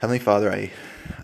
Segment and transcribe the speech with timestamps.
[0.00, 0.70] Heavenly Father, I,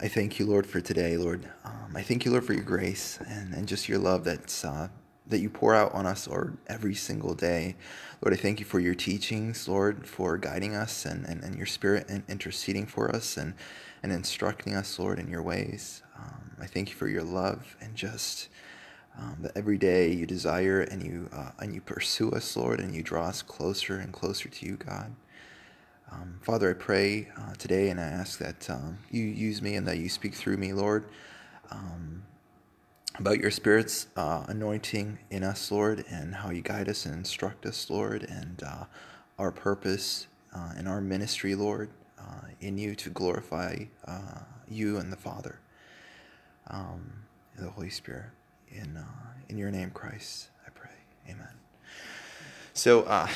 [0.03, 1.49] I thank you, Lord, for today, Lord.
[1.65, 4.89] Um, I thank you, Lord, for your grace and, and just your love that's, uh,
[5.29, 7.77] that you pour out on us, Lord, every single day.
[8.21, 11.65] Lord, I thank you for your teachings, Lord, for guiding us and, and, and your
[11.65, 13.55] spirit and interceding for us and,
[14.03, 16.03] and instructing us, Lord, in your ways.
[16.15, 18.51] Um, I thank you for your love and just
[19.19, 22.95] um, that every day you desire and you, uh, and you pursue us, Lord, and
[22.95, 25.15] you draw us closer and closer to you, God.
[26.11, 29.87] Um, Father, I pray uh, today and I ask that um, you use me and
[29.89, 31.05] that you speak through me, Lord,
[31.71, 32.23] um,
[33.19, 37.67] about your Spirit's uh, anointing in us, Lord, and how you guide us and instruct
[37.67, 38.85] us, Lord, and uh,
[39.39, 45.13] our purpose uh, in our ministry, Lord, uh, in you to glorify uh, you and
[45.13, 45.59] the Father,
[46.69, 47.11] um,
[47.59, 48.31] the Holy Spirit.
[48.71, 48.99] In,
[49.49, 50.91] in your name, Christ, I pray.
[51.29, 51.66] Amen.
[52.77, 53.27] So, uh,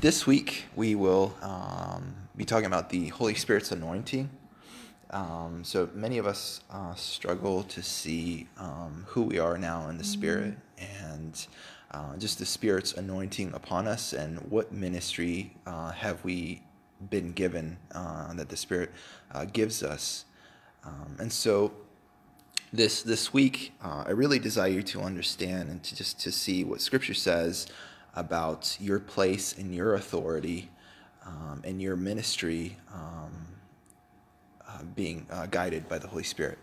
[0.00, 4.30] this week we will um, be talking about the Holy Spirit's anointing.
[5.10, 9.98] Um, so, many of us uh, struggle to see um, who we are now in
[9.98, 11.44] the Spirit and
[11.90, 16.62] uh, just the Spirit's anointing upon us and what ministry uh, have we
[17.10, 18.92] been given uh, that the Spirit
[19.32, 20.24] uh, gives us.
[20.84, 21.72] Um, and so,
[22.72, 26.80] this this week, I really desire you to understand and to just to see what
[26.80, 27.66] Scripture says
[28.16, 30.70] about your place and your authority
[31.26, 33.32] um, and your ministry um,
[34.66, 36.58] uh, being uh, guided by the Holy Spirit.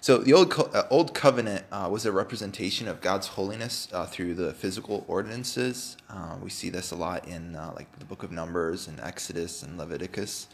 [0.00, 4.06] So the old co- uh, old covenant uh, was a representation of God's holiness uh,
[4.06, 5.96] through the physical ordinances.
[6.08, 9.76] Uh, we see this a lot in like the Book of Numbers and Exodus and
[9.78, 10.48] Leviticus.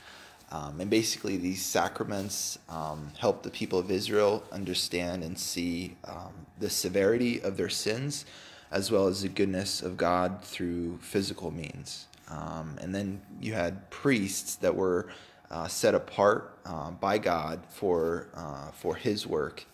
[0.50, 6.46] Um, and basically, these sacraments um, help the people of Israel understand and see um,
[6.58, 8.26] the severity of their sins
[8.72, 12.06] as well as the goodness of God through physical means.
[12.28, 15.08] Um, and then you had priests that were
[15.50, 19.66] uh, set apart uh, by God for uh, for His work,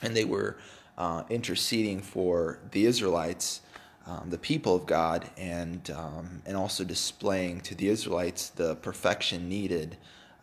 [0.00, 0.56] and they were
[0.96, 3.62] uh, interceding for the Israelites,
[4.06, 9.48] um, the people of God, and um, and also displaying to the Israelites the perfection
[9.48, 9.96] needed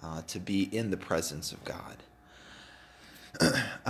[0.04, 2.04] uh, to be in the presence of God.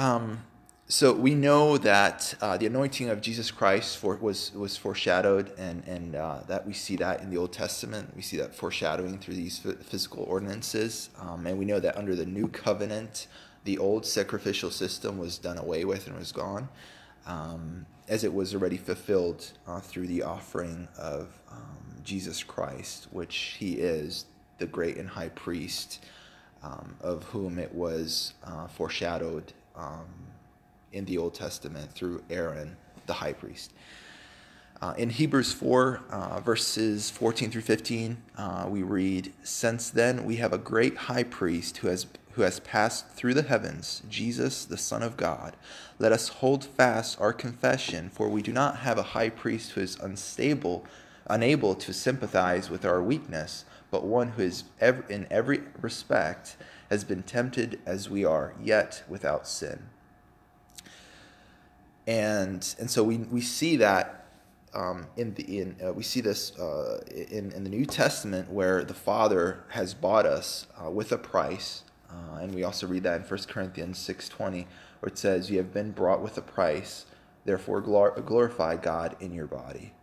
[0.87, 5.51] Um, so we know that uh, the anointing of Jesus Christ for, was was foreshadowed,
[5.57, 8.15] and and uh, that we see that in the Old Testament.
[8.15, 12.25] We see that foreshadowing through these physical ordinances, um, and we know that under the
[12.25, 13.27] New Covenant,
[13.65, 16.69] the old sacrificial system was done away with and was gone,
[17.25, 23.57] um, as it was already fulfilled uh, through the offering of um, Jesus Christ, which
[23.59, 24.25] He is
[24.57, 26.05] the great and high priest,
[26.63, 29.53] um, of whom it was uh, foreshadowed.
[30.91, 33.73] In the Old Testament through Aaron, the high priest.
[34.79, 40.35] Uh, in Hebrews 4, uh, verses 14 through 15, uh, we read, Since then we
[40.35, 44.77] have a great high priest who has, who has passed through the heavens, Jesus, the
[44.77, 45.55] Son of God.
[45.97, 49.81] Let us hold fast our confession, for we do not have a high priest who
[49.81, 50.85] is unstable,
[51.25, 54.65] unable to sympathize with our weakness, but one who is
[55.09, 56.55] in every respect
[56.91, 59.89] has been tempted as we are, yet without sin
[62.07, 64.25] and and so we we see that
[64.73, 68.83] um, in the in uh, we see this uh, in in the New Testament where
[68.83, 73.21] the Father has bought us uh, with a price, uh, and we also read that
[73.21, 74.67] in 1 Corinthians six twenty,
[75.01, 77.05] where it says, "You have been brought with a price,
[77.43, 79.93] therefore glor- glorify God in your body."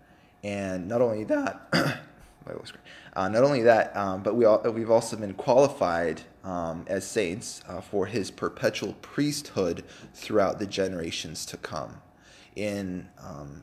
[0.43, 2.03] And not only that,
[3.17, 7.63] uh, not only that, um, but we all, we've also been qualified um, as saints
[7.69, 9.85] uh, for his perpetual priesthood
[10.15, 12.01] throughout the generations to come.
[12.57, 13.63] In um,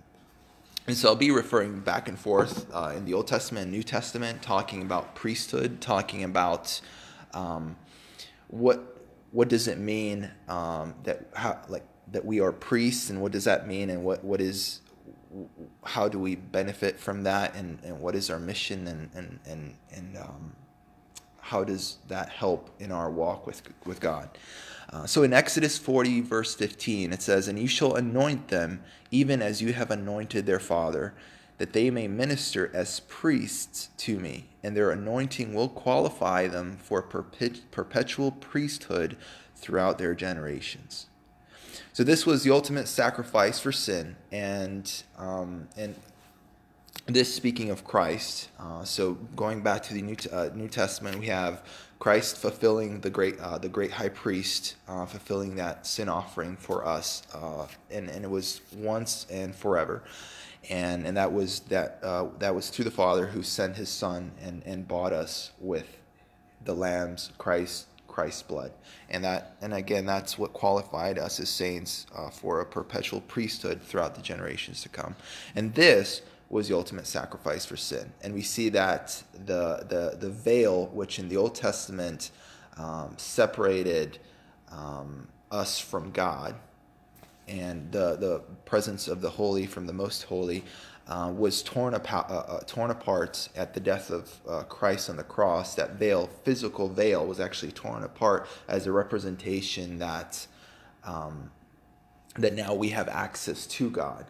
[0.88, 3.84] and so I'll be referring back and forth uh, in the Old Testament and New
[3.84, 6.82] Testament, talking about priesthood, talking about
[7.34, 7.76] um,
[8.48, 8.98] what
[9.32, 13.46] what does it mean um, that how like that we are priests, and what does
[13.46, 14.82] that mean, and what what is
[15.84, 19.76] how do we benefit from that, and, and what is our mission, and and and
[19.92, 20.54] and um,
[21.52, 24.30] how does that help in our walk with, with God?
[24.90, 28.82] Uh, so in Exodus 40, verse 15, it says, And you shall anoint them,
[29.12, 31.14] even as you have anointed their father,
[31.58, 37.02] that they may minister as priests to me, and their anointing will qualify them for
[37.02, 39.18] perpetual priesthood
[39.56, 41.08] throughout their generations.
[41.94, 45.94] So this was the ultimate sacrifice for sin, and um, and
[47.06, 48.50] this speaking of Christ.
[48.58, 51.66] Uh, so going back to the New, uh, New Testament, we have
[52.00, 56.88] Christ fulfilling the great uh, the great high priest, uh, fulfilling that sin offering for
[56.88, 60.02] us, uh, and and it was once and forever,
[60.70, 64.32] and and that was that uh, that was to the Father who sent His Son
[64.42, 65.98] and and bought us with
[66.64, 68.72] the Lamb's Christ Christ's blood,
[69.10, 73.82] and that and again that's what qualified us as saints uh, for a perpetual priesthood
[73.82, 75.16] throughout the generations to come,
[75.56, 80.30] and this was the ultimate sacrifice for sin, and we see that the the the
[80.30, 82.32] veil which in the Old Testament
[82.78, 84.20] um, separated
[84.70, 86.56] um, us from God,
[87.48, 90.64] and the the presence of the holy from the most holy
[91.12, 95.18] uh, was torn apart, uh, uh, torn apart at the death of uh, Christ on
[95.18, 95.76] the cross.
[95.76, 100.48] That veil, physical veil, was actually torn apart as a representation that
[101.04, 101.52] um,
[102.38, 104.26] that now we have access to God,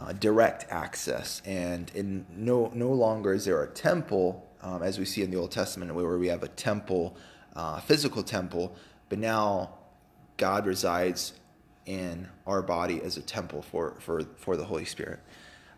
[0.00, 5.04] uh, direct access, and in no no longer is there a temple um, as we
[5.04, 7.14] see in the Old Testament where we have a temple,
[7.54, 8.74] uh, physical temple,
[9.10, 9.74] but now
[10.38, 11.34] God resides
[11.84, 15.20] in our body as a temple for for for the Holy Spirit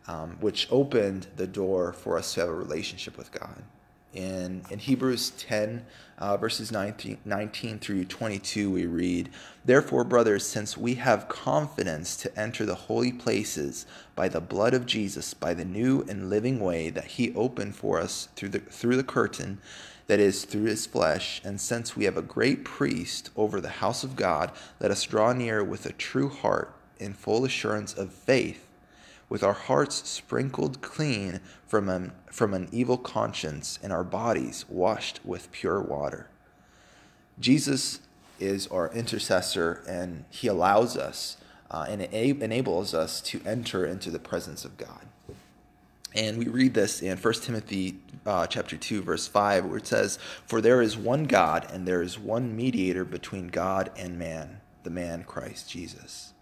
[0.09, 3.63] um, which opened the door for us to have a relationship with God.
[4.15, 5.85] In, in Hebrews 10,
[6.19, 9.29] uh, verses 19, 19 through 22, we read,
[9.65, 14.87] Therefore, brothers, since we have confidence to enter the holy places by the blood of
[14.87, 18.97] Jesus, by the new and living way that he opened for us through the, through
[18.97, 19.59] the curtain,
[20.07, 24.05] that is, through his flesh, and since we have a great priest over the house
[24.05, 28.66] of God, let us draw near with a true heart in full assurance of faith
[29.29, 35.21] with our hearts sprinkled clean from an, from an evil conscience and our bodies washed
[35.25, 36.29] with pure water.
[37.39, 38.01] Jesus
[38.39, 41.37] is our intercessor and he allows us
[41.71, 45.07] uh, and enables us to enter into the presence of God.
[46.15, 50.19] And we read this in 1 Timothy uh, chapter 2 verse 5 where it says,
[50.47, 54.91] "For there is one God and there is one mediator between God and man, the
[54.91, 56.33] man Christ Jesus."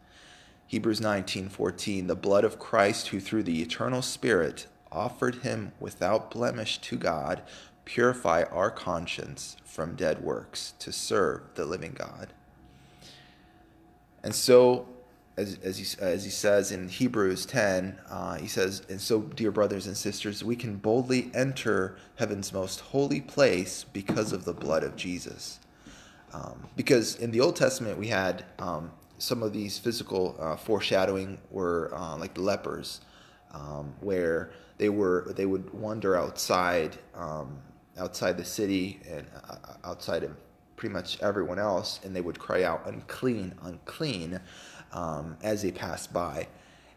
[0.75, 6.79] Hebrews 19:14 The blood of Christ who through the eternal spirit offered him without blemish
[6.79, 7.43] to God
[7.85, 12.33] purify our conscience from dead works to serve the living God.
[14.25, 14.89] And so
[15.37, 19.53] as, as, he, as he says in Hebrews 10, uh, he says, And so, dear
[19.53, 24.83] brothers and sisters, we can boldly enter heaven's most holy place because of the blood
[24.83, 25.61] of Jesus.
[26.33, 31.39] Um, because in the Old Testament, we had um, some of these physical uh, foreshadowing
[31.51, 33.01] were uh, like the lepers,
[33.53, 37.59] um, where they were they would wander outside um,
[37.99, 40.37] outside the city and uh, outside of
[40.77, 44.41] pretty much everyone else, and they would cry out unclean, unclean,
[44.93, 46.49] um, as they passed by,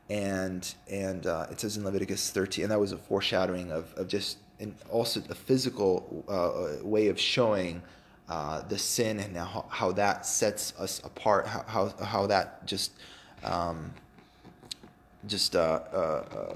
[0.10, 4.08] and and uh, it says in Leviticus 13, and that was a foreshadowing of of
[4.08, 7.82] just and also a physical uh, way of showing
[8.30, 12.92] uh, the sin and how, how that sets us apart, how, how, how that just
[13.44, 13.92] um,
[15.26, 16.54] just uh, uh, uh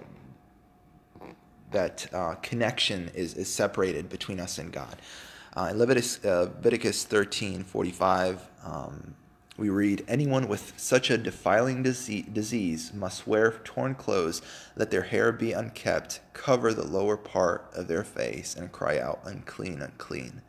[1.71, 4.97] that uh, connection is, is separated between us and God.
[5.55, 9.15] in Leviticus, Leviticus 13 45, um,
[9.61, 14.41] we read, Anyone with such a defiling disease must wear torn clothes,
[14.75, 19.19] let their hair be unkept, cover the lower part of their face, and cry out,
[19.23, 20.41] Unclean, unclean.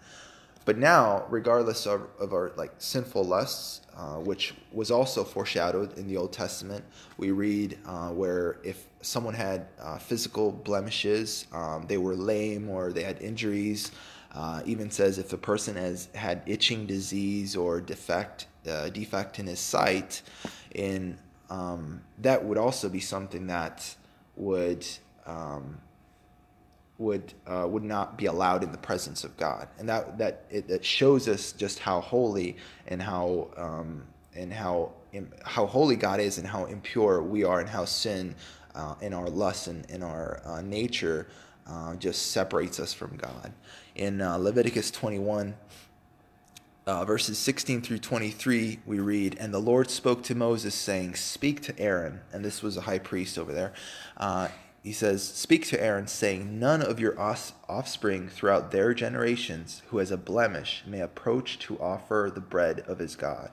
[0.64, 6.06] But now, regardless of, of our like sinful lusts, uh, which was also foreshadowed in
[6.06, 6.84] the Old Testament,
[7.18, 12.92] we read uh, where if someone had uh, physical blemishes, um, they were lame or
[12.92, 13.90] they had injuries.
[14.34, 19.46] Uh, even says if a person has had itching disease or defect uh, defect in
[19.46, 20.22] his sight,
[20.74, 21.18] in
[21.50, 23.94] um, that would also be something that
[24.36, 24.86] would
[25.26, 25.78] um,
[27.02, 30.70] would uh, would not be allowed in the presence of God, and that that it,
[30.70, 32.56] it shows us just how holy
[32.86, 34.04] and how um,
[34.34, 34.92] and how
[35.44, 38.34] how holy God is, and how impure we are, and how sin
[38.74, 41.26] uh, in our lust and in our uh, nature
[41.66, 43.52] uh, just separates us from God.
[43.96, 45.54] In uh, Leviticus twenty one.
[46.84, 51.62] Uh, verses 16 through 23, we read, And the Lord spoke to Moses, saying, Speak
[51.62, 53.72] to Aaron, and this was a high priest over there,
[54.82, 60.10] he says, Speak to Aaron, saying, None of your offspring throughout their generations who has
[60.10, 63.52] a blemish may approach to offer the bread of his God.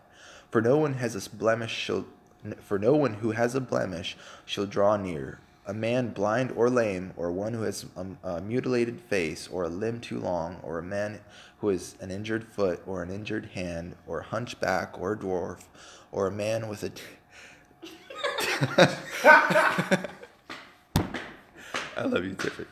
[0.50, 2.08] For no one has a blemish shall,
[2.62, 5.40] for no one who has a blemish shall draw near.
[5.68, 9.70] A man blind or lame, or one who has a, a mutilated face, or a
[9.70, 11.20] limb too long, or a man
[11.60, 15.66] who has an injured foot, or an injured hand, or a hunchback, or a dwarf,
[16.12, 16.90] or a man with a.
[16.90, 17.04] T-
[22.00, 22.66] I love you, Tiffany.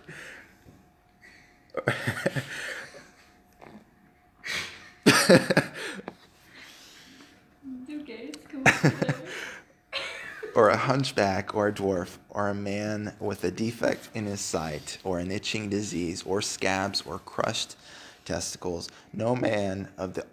[10.55, 14.97] or a hunchback, or a dwarf, or a man with a defect in his sight,
[15.03, 17.75] or an itching disease, or scabs, or crushed
[18.23, 18.87] testicles.
[19.11, 20.25] No man of the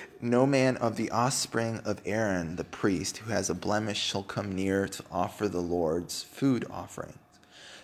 [0.22, 4.54] no man of the offspring of Aaron the priest who has a blemish shall come
[4.54, 7.18] near to offer the Lord's food offerings.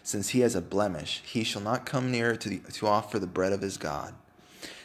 [0.03, 3.27] Since he has a blemish, he shall not come near to, the, to offer the
[3.27, 4.15] bread of his God.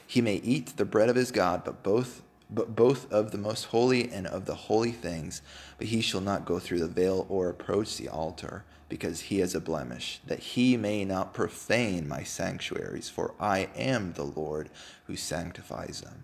[0.05, 3.65] He may eat the bread of his God, but both but both of the most
[3.65, 5.41] holy and of the holy things,
[5.77, 9.53] but he shall not go through the veil or approach the altar because he has
[9.53, 14.69] a blemish, that he may not profane my sanctuaries, for I am the Lord
[15.07, 16.23] who sanctifies them.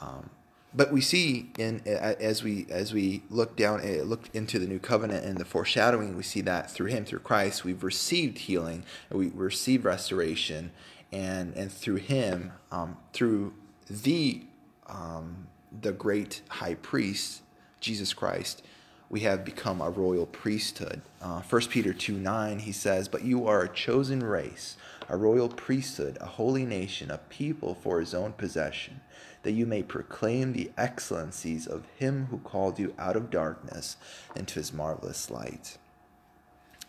[0.00, 0.30] Um,
[0.74, 4.78] but we see in as we as we look down eh, look into the new
[4.78, 9.28] covenant and the foreshadowing, we see that through Him, through Christ, we've received healing, we
[9.34, 10.70] receive restoration,
[11.10, 13.54] and and through Him, um, through
[13.88, 14.42] the
[14.86, 15.48] um,
[15.80, 17.42] the great High Priest,
[17.80, 18.62] Jesus Christ,
[19.08, 21.02] we have become a royal priesthood.
[21.20, 24.76] Uh, 1 Peter 2 9, he says, But you are a chosen race,
[25.08, 29.00] a royal priesthood, a holy nation, a people for his own possession,
[29.42, 33.96] that you may proclaim the excellencies of him who called you out of darkness
[34.36, 35.78] into his marvelous light.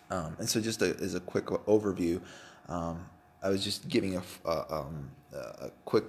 [0.09, 2.21] Um, and so, just a, as a quick overview,
[2.67, 3.05] um,
[3.41, 6.03] I was just giving a, a, um, a quick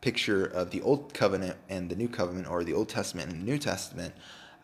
[0.00, 3.44] picture of the Old Covenant and the New Covenant, or the Old Testament and the
[3.44, 4.14] New Testament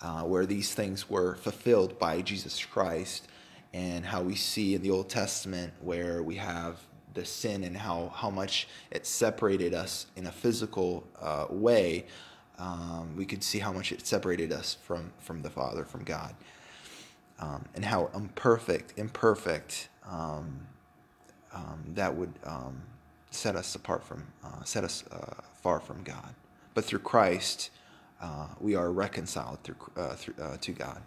[0.00, 3.28] uh, where these things were fulfilled by Jesus Christ,
[3.72, 6.80] and how we see in the Old Testament where we have
[7.14, 12.06] the sin and how, how much it separated us in a physical uh, way.
[12.58, 16.34] Um, we could see how much it separated us from, from the Father, from God,
[17.40, 20.66] um, and how imperfect, imperfect um,
[21.52, 22.82] um that would um,
[23.30, 26.34] set us apart from, uh, set us uh, far from God.
[26.74, 27.70] But through Christ,
[28.20, 31.00] uh, we are reconciled through, uh, through uh, to God.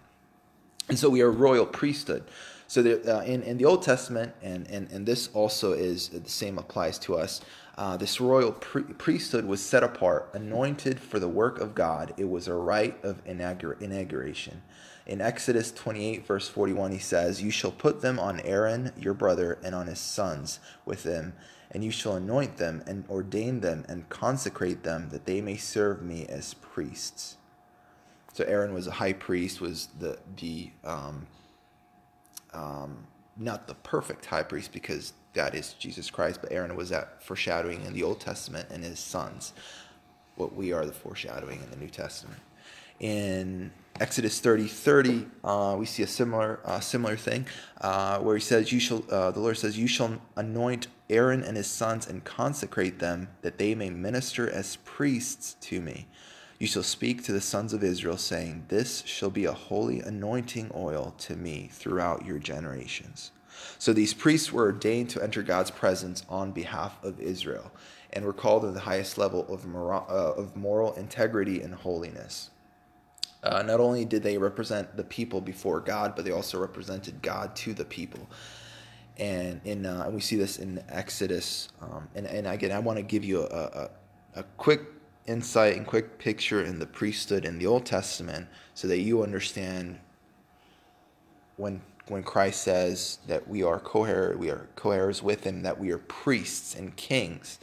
[0.89, 2.23] And so we are royal priesthood.
[2.67, 6.29] So the, uh, in, in the Old Testament, and, and, and this also is the
[6.29, 7.41] same applies to us,
[7.77, 12.13] uh, this royal priesthood was set apart, anointed for the work of God.
[12.17, 14.63] It was a rite of inaugur- inauguration.
[15.05, 19.59] In Exodus 28, verse 41, he says, You shall put them on Aaron, your brother,
[19.63, 21.33] and on his sons with them
[21.71, 26.01] and you shall anoint them and ordain them and consecrate them that they may serve
[26.01, 27.37] me as priests.
[28.33, 31.27] So Aaron was a high priest, was the the um,
[32.53, 32.97] um,
[33.37, 37.85] not the perfect high priest because that is Jesus Christ, but Aaron was that foreshadowing
[37.85, 39.53] in the Old Testament and his sons.
[40.35, 42.39] What we are the foreshadowing in the New Testament.
[42.99, 47.45] In Exodus 30, 30, uh, we see a similar uh, similar thing
[47.81, 51.57] uh, where he says, "You shall." Uh, the Lord says, "You shall anoint Aaron and
[51.57, 56.07] his sons and consecrate them, that they may minister as priests to me.
[56.59, 60.71] You shall speak to the sons of Israel, saying, This shall be a holy anointing
[60.75, 63.31] oil to me throughout your generations."
[63.79, 67.71] So these priests were ordained to enter God's presence on behalf of Israel,
[68.11, 72.49] and were called to the highest level of moral, uh, of moral integrity and holiness.
[73.43, 77.55] Uh, not only did they represent the people before God, but they also represented God
[77.57, 78.27] to the people.
[79.17, 81.69] And in uh, we see this in Exodus.
[81.81, 83.89] Um, and, and again, I want to give you a, a,
[84.35, 84.81] a quick
[85.27, 89.99] insight and quick picture in the priesthood in the Old Testament so that you understand
[91.57, 94.01] when when Christ says that we are co
[94.37, 97.59] we are co-heirs with him, that we are priests and kings,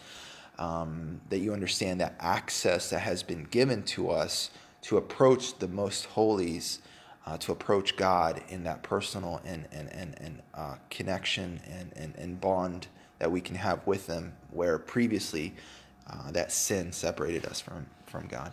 [0.59, 4.51] um, that you understand that access that has been given to us
[4.83, 6.81] to approach the most holies,
[7.27, 12.15] uh, to approach God in that personal and, and, and, and uh, connection and, and,
[12.17, 15.55] and bond that we can have with them, where previously
[16.09, 18.53] uh, that sin separated us from, from God.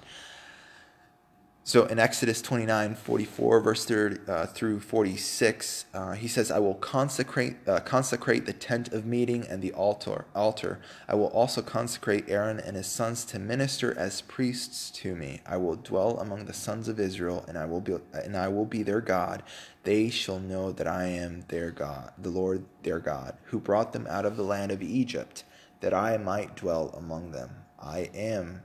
[1.64, 6.74] So in Exodus 29, 44, verse 30 uh, through 46, uh, he says, I will
[6.74, 10.80] consecrate, uh, consecrate the tent of meeting and the altar, altar.
[11.08, 15.42] I will also consecrate Aaron and his sons to minister as priests to me.
[15.46, 18.66] I will dwell among the sons of Israel, and I will be, and I will
[18.66, 19.44] be their God.
[19.84, 24.08] They shall know that I am their God, the Lord their God, who brought them
[24.10, 25.44] out of the land of Egypt,
[25.82, 27.50] that I might dwell among them.
[27.80, 28.62] I am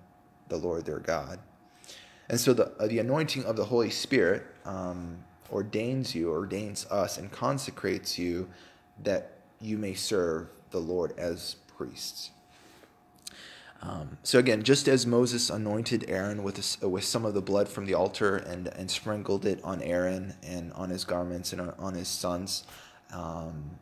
[0.49, 1.39] the Lord their God.
[2.29, 5.19] And so the, uh, the anointing of the Holy Spirit um,
[5.51, 8.49] ordains you, ordains us, and consecrates you
[9.03, 12.31] that you may serve the Lord as priests.
[13.83, 17.69] Um, so again, just as Moses anointed Aaron with a, with some of the blood
[17.69, 21.75] from the altar and and sprinkled it on Aaron and on his garments and on,
[21.79, 22.65] on his sons,
[23.13, 23.79] um,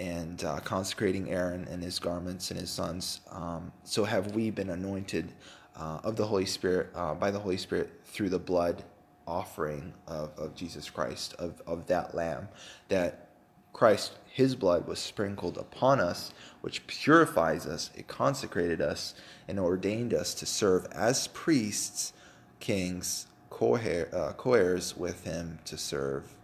[0.00, 4.70] and uh, consecrating Aaron and his garments and his sons, um, so have we been
[4.70, 5.30] anointed
[5.76, 8.82] uh, of the Holy Spirit, uh, by the Holy Spirit through the blood
[9.26, 12.48] offering of, of Jesus Christ, of, of that lamb
[12.88, 13.28] that
[13.74, 19.14] Christ, his blood was sprinkled upon us, which purifies us, it consecrated us,
[19.48, 22.12] and ordained us to serve as priests,
[22.58, 26.34] kings, uh, co-heirs with him to serve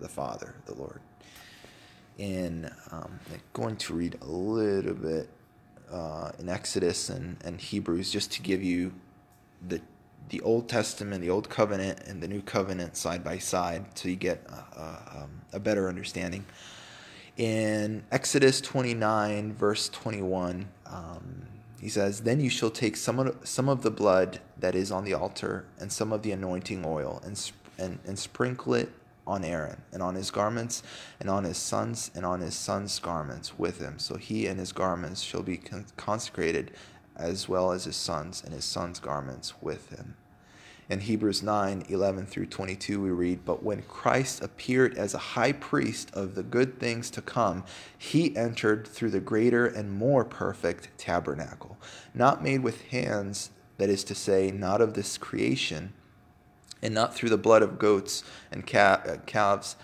[0.00, 1.00] the Father, the Lord.
[2.22, 3.18] In um,
[3.52, 5.28] going to read a little bit
[5.90, 8.92] uh, in Exodus and, and Hebrews just to give you
[9.66, 9.80] the
[10.28, 14.14] the Old Testament, the Old Covenant, and the New Covenant side by side, so you
[14.14, 16.44] get a, a, um, a better understanding.
[17.36, 21.42] In Exodus 29, verse 21, um,
[21.80, 25.04] he says, Then you shall take some of, some of the blood that is on
[25.04, 28.90] the altar and some of the anointing oil and, and, and sprinkle it
[29.26, 30.82] on Aaron and on his garments
[31.20, 33.98] and on his sons and on his sons' garments with him.
[33.98, 35.60] So he and his garments shall be
[35.96, 36.72] consecrated
[37.16, 40.16] as well as his sons and his sons' garments with him.
[40.88, 45.52] In Hebrews 9 11 through 22, we read, But when Christ appeared as a high
[45.52, 47.64] priest of the good things to come,
[47.96, 51.78] he entered through the greater and more perfect tabernacle,
[52.12, 55.92] not made with hands, that is to say, not of this creation
[56.82, 59.76] and not through the blood of goats and uh, calves,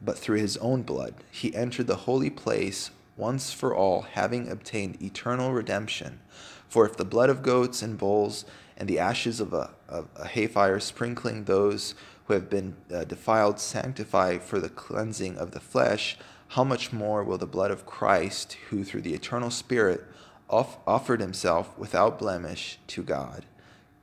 [0.00, 1.14] but through his own blood.
[1.30, 6.20] He entered the holy place once for all, having obtained eternal redemption.
[6.68, 8.44] For if the blood of goats and bulls
[8.76, 11.94] and the ashes of a, of a heifer sprinkling those
[12.26, 16.16] who have been uh, defiled sanctify for the cleansing of the flesh,
[16.48, 20.04] how much more will the blood of Christ, who through the eternal Spirit
[20.48, 23.44] off- offered himself without blemish to God,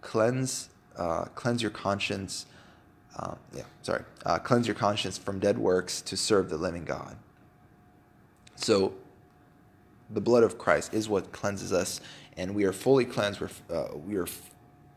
[0.01, 2.45] cleanse uh, cleanse your conscience.
[3.17, 7.17] Uh, yeah, sorry, uh, cleanse your conscience from dead works to serve the living God.
[8.55, 8.93] So,
[10.09, 12.01] the blood of Christ is what cleanses us,
[12.37, 13.41] and we are fully cleansed.
[13.41, 14.27] We're, uh, we are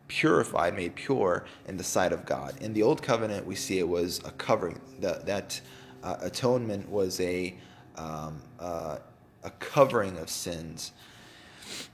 [0.08, 2.60] purified, made pure in the sight of God.
[2.60, 4.80] In the old covenant, we see it was a covering.
[5.00, 5.60] That that
[6.02, 7.54] uh, atonement was a
[7.96, 8.42] um,
[9.44, 10.92] a covering of sins.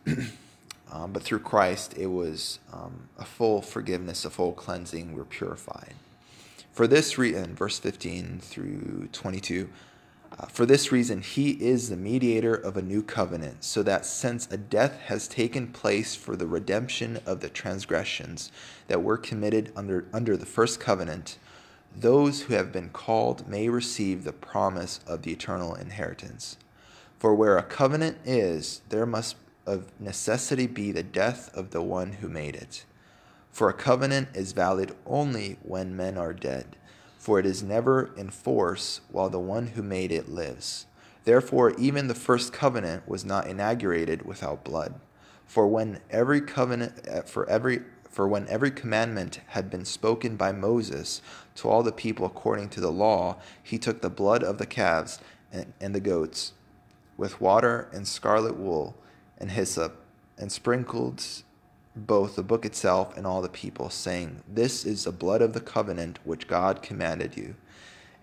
[0.93, 5.15] Um, but through Christ, it was um, a full forgiveness, a full cleansing.
[5.15, 5.95] We're purified.
[6.73, 9.69] For this reason, verse 15 through 22,
[10.39, 14.47] uh, for this reason, he is the mediator of a new covenant, so that since
[14.50, 18.50] a death has taken place for the redemption of the transgressions
[18.87, 21.39] that were committed under, under the first covenant,
[21.95, 26.57] those who have been called may receive the promise of the eternal inheritance.
[27.19, 29.37] For where a covenant is, there must
[29.71, 32.85] of necessity be the death of the one who made it.
[33.52, 36.76] For a covenant is valid only when men are dead,
[37.19, 40.87] for it is never in force while the one who made it lives.
[41.25, 44.95] Therefore, even the first covenant was not inaugurated without blood.
[45.47, 50.50] For when every covenant, eh, for every for when every commandment had been spoken by
[50.50, 51.23] Moses
[51.54, 55.21] to all the people according to the law, he took the blood of the calves
[55.52, 56.52] and, and the goats,
[57.17, 58.97] with water and scarlet wool,
[59.41, 60.05] and hyssop,
[60.39, 61.25] and sprinkled
[61.97, 65.61] both the book itself and all the people, saying, This is the blood of the
[65.61, 67.57] covenant which God commanded you.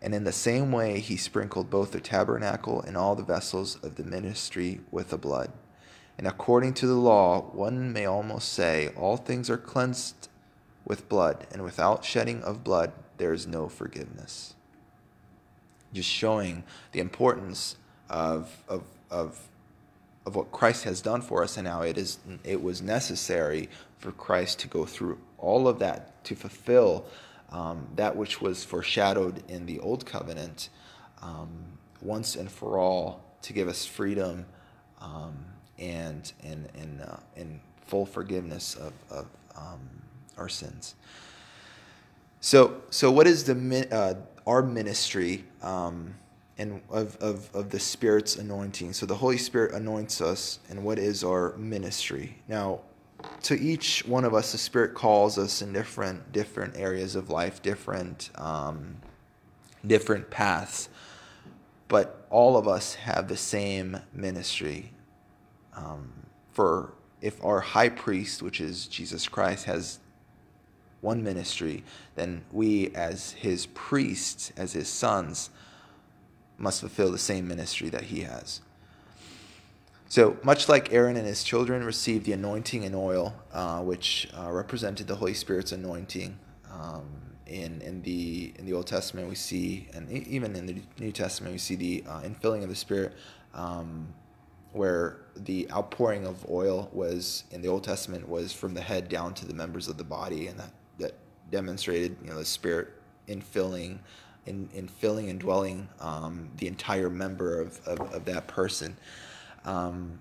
[0.01, 3.95] And in the same way he sprinkled both the tabernacle and all the vessels of
[3.95, 5.51] the ministry with the blood.
[6.17, 10.29] And according to the law, one may almost say, All things are cleansed
[10.85, 14.55] with blood, and without shedding of blood there is no forgiveness.
[15.93, 17.77] Just showing the importance
[18.09, 19.49] of, of, of
[20.27, 24.11] of what Christ has done for us, and now it is it was necessary for
[24.11, 27.05] Christ to go through all of that to fulfill
[27.49, 30.67] um, that which was foreshadowed in the old covenant
[31.21, 31.49] um,
[32.01, 34.45] once and for all to give us freedom
[34.99, 35.33] um,
[35.79, 39.79] and and and uh, and full forgiveness of, of um,
[40.37, 40.95] our sins.
[42.41, 45.45] So so what is the uh, our ministry?
[46.59, 48.93] And of, of, of the Spirit's anointing.
[48.93, 52.39] So the Holy Spirit anoints us, and what is our ministry?
[52.47, 52.79] Now,
[53.43, 57.61] to each one of us, the Spirit calls us in different different areas of life,
[57.61, 58.97] different um,
[59.85, 60.89] different paths,
[61.87, 64.91] but all of us have the same ministry.
[65.75, 66.11] Um,
[66.51, 69.99] for if our high priest, which is Jesus Christ, has
[71.01, 71.83] one ministry,
[72.15, 75.49] then we, as his priests, as his sons,
[76.57, 78.61] must fulfill the same ministry that he has.
[80.09, 84.49] So, much like Aaron and his children received the anointing and oil, uh, which uh,
[84.49, 86.39] represented the Holy Spirit's anointing,
[86.71, 87.05] um,
[87.45, 91.53] in in the in the Old Testament we see, and even in the New Testament
[91.53, 93.13] we see the uh, infilling of the Spirit,
[93.53, 94.13] um,
[94.71, 99.33] where the outpouring of oil was in the Old Testament was from the head down
[99.35, 101.13] to the members of the body, and that that
[101.51, 102.89] demonstrated you know the Spirit
[103.27, 103.99] infilling
[104.47, 108.97] in, in filling and dwelling um, the entire member of, of, of that person.
[109.65, 110.19] Um,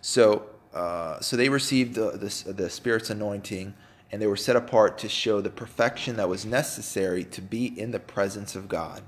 [0.00, 3.74] so, uh, so they received the, the, the Spirit's anointing
[4.12, 7.90] and they were set apart to show the perfection that was necessary to be in
[7.90, 9.02] the presence of God.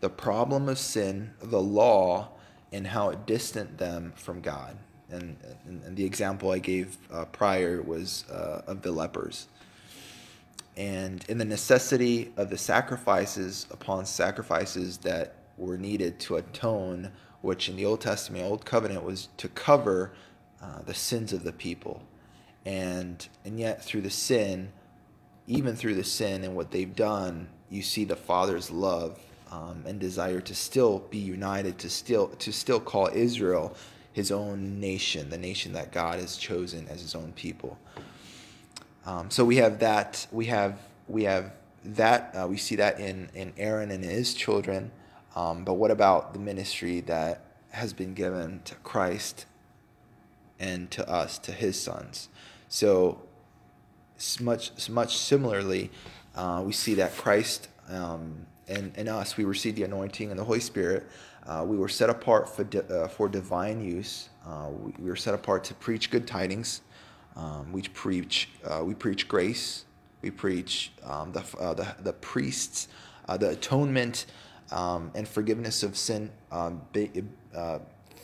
[0.00, 2.28] The problem of sin, the law,
[2.72, 4.76] and how it distanced them from God.
[5.10, 9.48] And, and, and the example I gave uh, prior was uh, of the lepers.
[10.76, 17.68] And in the necessity of the sacrifices upon sacrifices that were needed to atone, which
[17.68, 20.12] in the Old Testament, Old Covenant, was to cover
[20.60, 22.02] uh, the sins of the people.
[22.66, 24.72] And and yet through the sin
[25.46, 29.18] even through the sin and what they've done you see the father's love
[29.50, 33.74] um, and desire to still be united to still to still call israel
[34.12, 37.78] his own nation the nation that god has chosen as his own people
[39.06, 41.52] um, so we have that we have we have
[41.84, 44.90] that uh, we see that in in aaron and his children
[45.36, 49.46] um, but what about the ministry that has been given to christ
[50.58, 52.28] and to us to his sons
[52.74, 53.22] so,
[54.40, 55.92] much much similarly,
[56.34, 60.58] uh, we see that Christ um, and, us, we received the anointing and the Holy
[60.58, 61.06] Spirit.
[61.46, 64.30] Uh, we were set apart for, di- uh, for divine use.
[64.44, 66.80] Uh, we, we, were set apart to preach good tidings.
[67.36, 69.84] Um, we preach uh, we preach grace.
[70.22, 72.88] We preach um, the, uh, the the priests,
[73.28, 74.26] the atonement
[74.70, 76.30] um, and forgiveness of sin.
[76.50, 76.82] Um,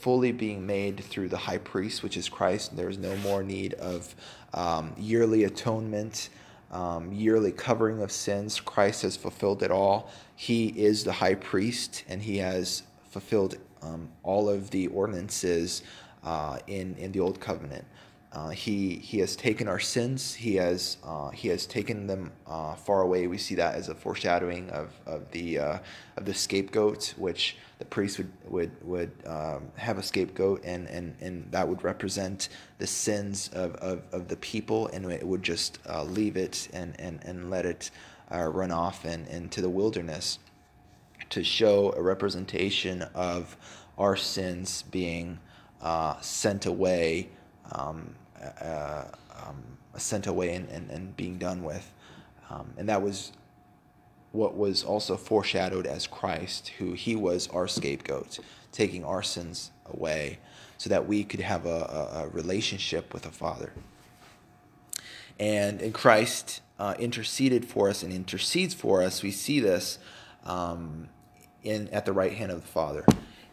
[0.01, 2.75] fully being made through the high priest, which is Christ.
[2.75, 4.15] There is no more need of
[4.53, 6.29] um, yearly atonement,
[6.71, 8.59] um, yearly covering of sins.
[8.59, 10.09] Christ has fulfilled it all.
[10.35, 15.83] He is the high priest, and he has fulfilled um, all of the ordinances
[16.23, 17.85] uh, in in the old covenant.
[18.33, 20.33] Uh, he he has taken our sins.
[20.33, 23.27] He has uh, he has taken them uh, far away.
[23.27, 25.79] We see that as a foreshadowing of of the uh,
[26.15, 31.13] of the scapegoat, which the priest would would would um, have a scapegoat, and, and
[31.19, 35.79] and that would represent the sins of, of, of the people, and it would just
[35.89, 37.91] uh, leave it and and and let it
[38.33, 40.39] uh, run off and into the wilderness
[41.31, 43.57] to show a representation of
[43.97, 45.37] our sins being
[46.21, 47.27] sent away.
[47.73, 49.05] Um, uh,
[49.45, 49.63] um,
[49.97, 51.93] sent away and, and, and, being done with.
[52.49, 53.33] Um, and that was
[54.31, 58.39] what was also foreshadowed as Christ, who he was our scapegoat,
[58.71, 60.39] taking our sins away
[60.77, 63.73] so that we could have a, a, a relationship with the Father.
[65.39, 69.21] And in Christ uh, interceded for us and intercedes for us.
[69.21, 69.99] We see this
[70.43, 71.09] um,
[71.61, 73.05] in at the right hand of the Father,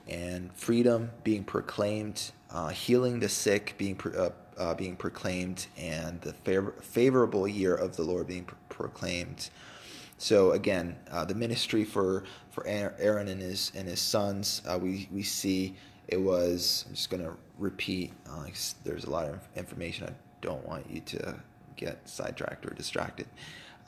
[0.08, 6.32] and freedom being proclaimed, uh, healing the sick being uh, uh, being proclaimed and the
[6.32, 9.50] favor- favorable year of the Lord being proclaimed.
[10.18, 15.08] So again, uh, the ministry for for Aaron and his and his sons, uh, we
[15.12, 15.76] we see
[16.08, 16.84] it was.
[16.88, 18.12] I'm just going to repeat.
[18.28, 18.46] Uh,
[18.84, 20.08] there's a lot of information.
[20.08, 21.36] I don't want you to
[21.76, 23.28] get sidetracked or distracted.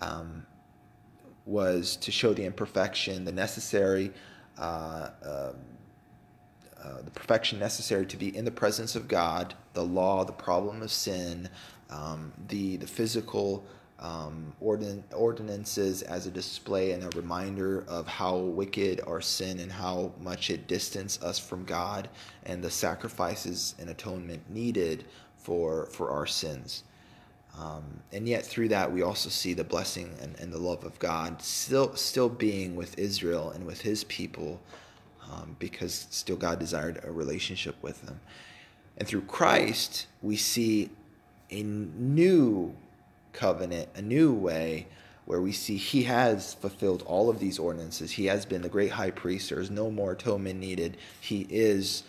[0.00, 0.46] Um,
[1.46, 4.12] was to show the imperfection, the necessary.
[4.56, 5.56] Uh, um,
[6.82, 10.82] uh, the perfection necessary to be in the presence of God, the law, the problem
[10.82, 11.48] of sin,
[11.90, 13.64] um, the the physical
[13.98, 19.70] um, ordin- ordinances as a display and a reminder of how wicked our sin and
[19.70, 22.08] how much it distanced us from God,
[22.44, 25.04] and the sacrifices and atonement needed
[25.36, 26.84] for for our sins.
[27.58, 30.98] Um, and yet through that we also see the blessing and, and the love of
[30.98, 34.60] God still still being with Israel and with his people
[35.30, 38.20] um, because still God desired a relationship with them.
[38.96, 40.90] And through Christ, we see
[41.50, 42.74] a new
[43.32, 44.86] covenant, a new way
[45.24, 48.10] where we see he has fulfilled all of these ordinances.
[48.10, 49.50] He has been the great high priest.
[49.50, 50.96] There is no more atonement needed.
[51.20, 52.02] He is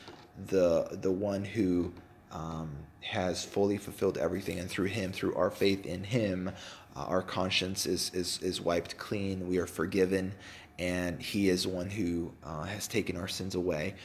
[0.47, 1.93] the the one who
[2.31, 6.51] um, has fully fulfilled everything, and through him, through our faith in him,
[6.95, 9.47] uh, our conscience is, is is wiped clean.
[9.47, 10.33] We are forgiven,
[10.79, 13.95] and He is one who uh, has taken our sins away.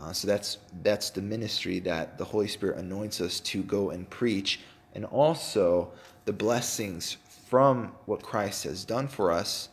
[0.00, 4.08] Uh, so that's that's the ministry that the Holy Spirit anoints us to go and
[4.08, 4.60] preach,
[4.94, 5.90] and also
[6.24, 7.16] the blessings
[7.48, 9.68] from what Christ has done for us,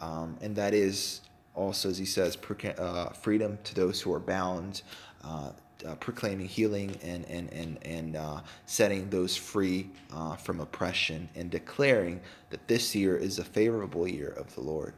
[0.00, 1.20] um, and that is
[1.54, 2.36] also, as He says,
[2.78, 4.82] uh, freedom to those who are bound.
[5.22, 5.50] Uh,
[5.86, 11.50] uh, proclaiming healing and and and and uh, setting those free uh, from oppression and
[11.50, 14.92] declaring that this year is a favorable year of the Lord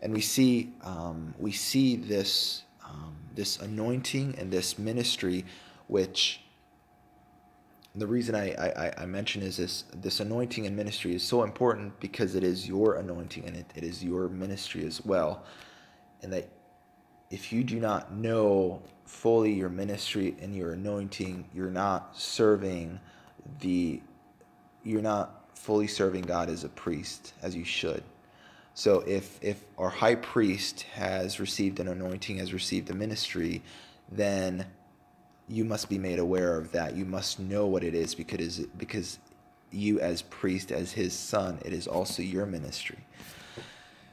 [0.00, 5.44] and we see um, we see this um, this anointing and this ministry,
[5.86, 6.40] which
[7.94, 11.98] the reason I, I, I mention is this this anointing and ministry is so important
[12.00, 15.44] because it is your anointing and it, it is your ministry as well.
[16.22, 16.48] And that
[17.30, 23.00] if you do not know fully your ministry and your anointing, you're not serving
[23.60, 24.00] the
[24.82, 28.02] you're not fully serving God as a priest as you should.
[28.74, 33.62] So if if our high priest has received an anointing, has received a ministry,
[34.10, 34.66] then
[35.48, 36.96] you must be made aware of that.
[36.96, 39.18] You must know what it is because because
[39.70, 42.98] you as priest, as his son, it is also your ministry.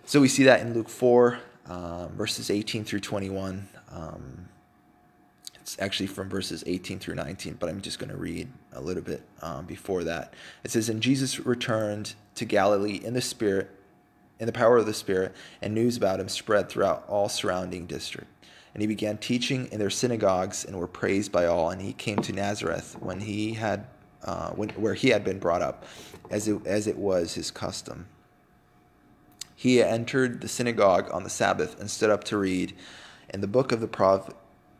[0.06, 3.68] So we see that in Luke 4, um, verses 18 through 21.
[3.92, 4.48] Um,
[5.56, 9.04] it's actually from verses 18 through 19, but I'm just going to read a little
[9.04, 10.34] bit um, before that.
[10.64, 13.70] It says, And Jesus returned to Galilee in the Spirit,
[14.40, 18.28] in the power of the Spirit, and news about him spread throughout all surrounding district.
[18.74, 21.72] And he began teaching in their synagogues and were praised by all.
[21.72, 23.88] And he came to Nazareth when he had,
[24.24, 25.86] uh, when, where he had been brought up,
[26.30, 28.06] as it, as it was his custom.
[29.56, 32.76] He entered the synagogue on the Sabbath and stood up to read.
[33.32, 34.36] And the book of the prophet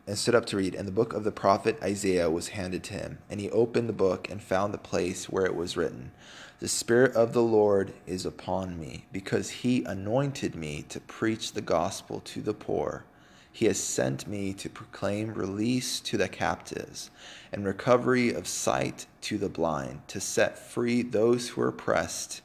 [0.08, 2.94] and stood up to read, and the book of the prophet Isaiah was handed to
[2.94, 3.18] him.
[3.28, 6.12] And he opened the book and found the place where it was written,
[6.60, 11.60] The Spirit of the Lord is upon me, because he anointed me to preach the
[11.60, 13.04] gospel to the poor.
[13.52, 17.12] He has sent me to proclaim release to the captives
[17.52, 22.40] and recovery of sight to the blind, to set free those who are oppressed,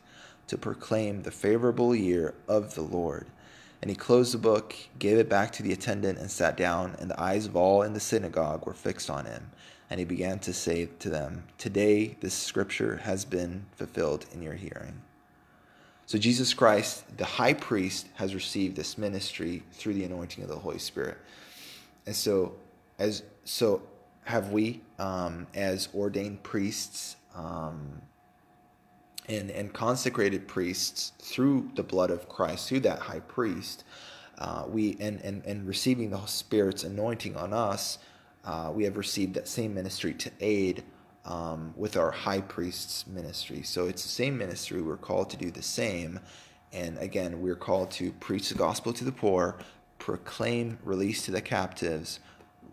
[0.46, 3.26] to proclaim the favorable year of the Lord.
[3.82, 7.10] And he closed the book, gave it back to the attendant, and sat down, and
[7.10, 9.50] the eyes of all in the synagogue were fixed on him.
[9.94, 14.56] And he began to say to them, Today this scripture has been fulfilled in your
[14.56, 15.00] hearing.
[16.08, 20.58] So Jesus Christ, the high priest, has received this ministry through the anointing of the
[20.58, 21.20] Holy Spirit.
[22.08, 22.56] And so,
[22.98, 23.84] as so
[24.24, 28.02] have we, um, as ordained priests um,
[29.30, 33.84] and and consecrated priests through the blood of Christ, through that high priest,
[34.40, 38.00] uh, we and, and and receiving the Spirit's anointing on us,
[38.46, 40.84] uh, we have received that same ministry to aid
[41.26, 43.62] um, with our high priest's ministry.
[43.64, 44.82] So it's the same ministry.
[44.82, 46.20] We're called to do the same.
[46.74, 49.58] And again, we're called to preach the gospel to the poor,
[50.00, 52.20] proclaim release to the captives,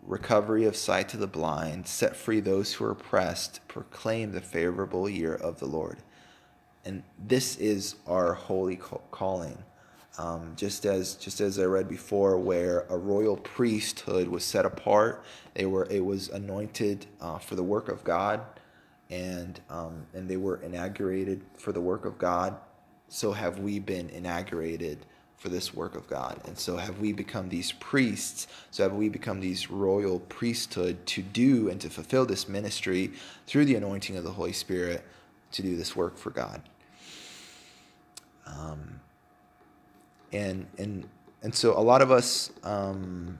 [0.03, 5.07] recovery of sight to the blind, set free those who are oppressed, proclaim the favorable
[5.07, 5.99] year of the Lord.
[6.83, 8.79] And this is our holy
[9.11, 9.57] calling.
[10.17, 15.23] Um, just as just as I read before, where a royal priesthood was set apart,
[15.53, 18.41] they were it was anointed uh, for the work of God,
[19.09, 22.55] and um, and they were inaugurated for the work of God.
[23.07, 25.05] So have we been inaugurated
[25.37, 28.47] for this work of God, and so have we become these priests.
[28.69, 33.11] So have we become these royal priesthood to do and to fulfill this ministry
[33.47, 35.03] through the anointing of the Holy Spirit
[35.53, 36.61] to do this work for God.
[38.45, 38.99] Um,
[40.31, 41.07] and and
[41.41, 43.39] and so a lot of us um,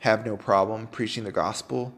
[0.00, 1.94] have no problem preaching the gospel,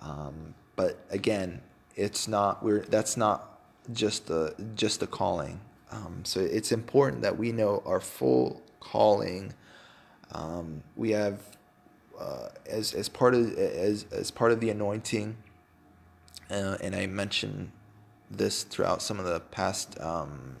[0.00, 1.60] um, but again,
[1.96, 3.60] it's not we're that's not
[3.92, 5.60] just the just the calling.
[5.90, 9.54] Um, so it's important that we know our full calling.
[10.32, 11.40] Um, we have
[12.18, 15.36] uh, as as part of as as part of the anointing,
[16.50, 17.70] uh, and I mentioned
[18.30, 20.56] this throughout some of the past um,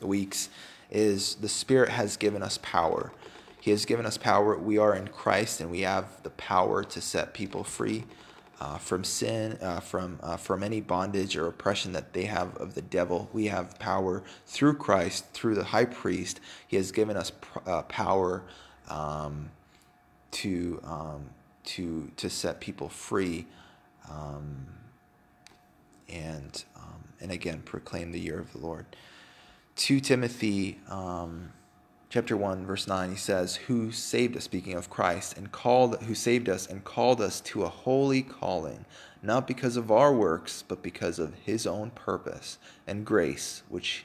[0.00, 0.48] weeks
[0.90, 3.12] is the Spirit has given us power.
[3.60, 4.56] He has given us power.
[4.56, 8.04] We are in Christ, and we have the power to set people free
[8.60, 12.74] uh, from sin, uh, from uh, from any bondage or oppression that they have of
[12.74, 13.28] the devil.
[13.32, 16.40] We have power through Christ, through the High Priest.
[16.68, 17.32] He has given us
[17.66, 18.42] uh, power
[18.88, 19.50] um,
[20.32, 21.30] to um,
[21.64, 23.46] to to set people free,
[24.10, 24.66] um,
[26.10, 28.84] and um, and again proclaim the year of the Lord.
[29.80, 31.52] 2 Timothy um,
[32.10, 36.14] chapter 1 verse 9 he says who saved us speaking of Christ and called who
[36.14, 38.84] saved us and called us to a holy calling
[39.22, 44.04] not because of our works but because of his own purpose and grace which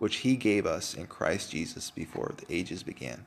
[0.00, 3.24] which he gave us in Christ Jesus before the ages began.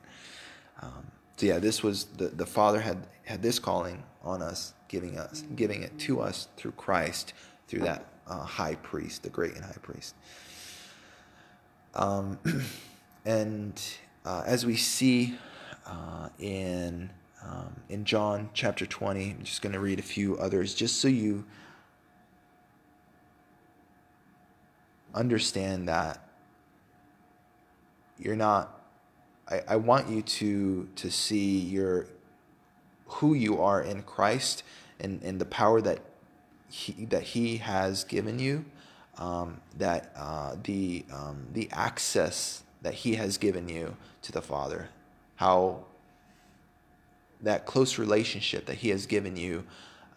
[0.82, 1.06] Um,
[1.38, 5.42] so yeah this was the, the father had had this calling on us giving us
[5.56, 7.32] giving it to us through Christ
[7.66, 10.14] through that uh, high priest the great and high priest
[11.98, 12.38] um,
[13.24, 13.80] and
[14.24, 15.36] uh, as we see
[15.86, 17.10] uh, in
[17.44, 21.08] um, in John chapter 20, I'm just going to read a few others just so
[21.08, 21.44] you
[25.14, 26.28] understand that
[28.18, 28.80] you're not
[29.48, 32.06] I, I want you to to see your
[33.06, 34.62] who you are in Christ
[35.00, 36.00] and, and the power that
[36.70, 38.66] he, that He has given you,
[39.18, 44.88] um, that uh, the um, the access that He has given you to the Father,
[45.36, 45.84] how
[47.42, 49.64] that close relationship that He has given you.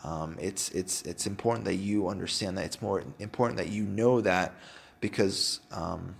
[0.03, 2.65] Um, it's it's it's important that you understand that.
[2.65, 4.53] It's more important that you know that
[4.99, 6.15] because um,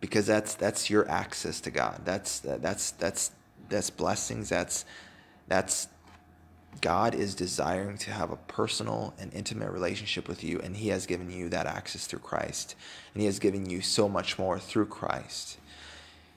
[0.00, 2.02] because that's that's your access to God.
[2.04, 3.32] That's that's that's
[3.68, 4.48] that's blessings.
[4.48, 4.84] That's
[5.46, 5.88] that's
[6.80, 11.06] God is desiring to have a personal and intimate relationship with you, and He has
[11.06, 12.74] given you that access through Christ,
[13.12, 15.58] and He has given you so much more through Christ.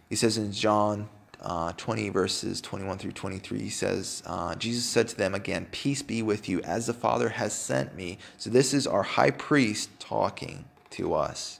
[0.09, 1.09] He says in John
[1.43, 6.01] uh, 20 verses 21 through 23 he says uh, jesus said to them again peace
[6.01, 6.61] be with you.
[6.61, 11.59] As the father has sent me so this is our high priest talking to us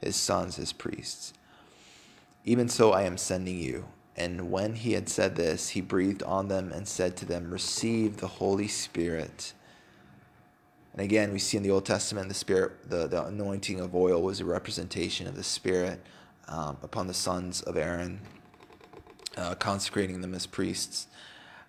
[0.00, 1.32] his sons his priests.
[2.44, 3.86] Even so i am sending you
[4.20, 8.18] and when he had said this he breathed on them and said to them receive
[8.18, 9.52] the holy spirit
[10.92, 14.22] and again we see in the old testament the spirit the, the anointing of oil
[14.22, 16.00] was a representation of the spirit
[16.48, 18.20] um, upon the sons of aaron
[19.36, 21.06] uh, consecrating them as priests.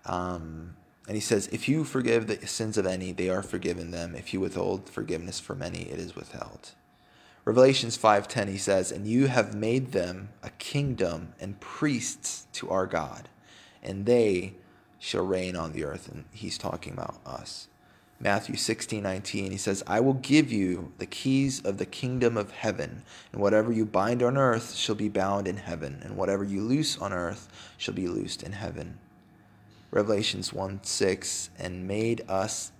[0.06, 0.76] Um,
[1.08, 4.16] and he says, If you forgive the sins of any, they are forgiven them.
[4.16, 6.72] If you withhold forgiveness from any, it is withheld.
[7.44, 12.86] Revelations 5:10 he says, "And you have made them a kingdom and priests to our
[12.86, 13.30] God,
[13.82, 14.56] and they
[15.00, 17.68] shall reign on the earth." And he's talking about us.
[18.24, 23.02] Matthew 16:19 he says, I will give you the keys of the kingdom of heaven,
[23.32, 27.00] and whatever you bind on earth shall be bound in heaven, and whatever you loose
[27.00, 29.00] on earth shall be loosed in heaven.
[29.90, 32.72] Revelations 1 6, and made us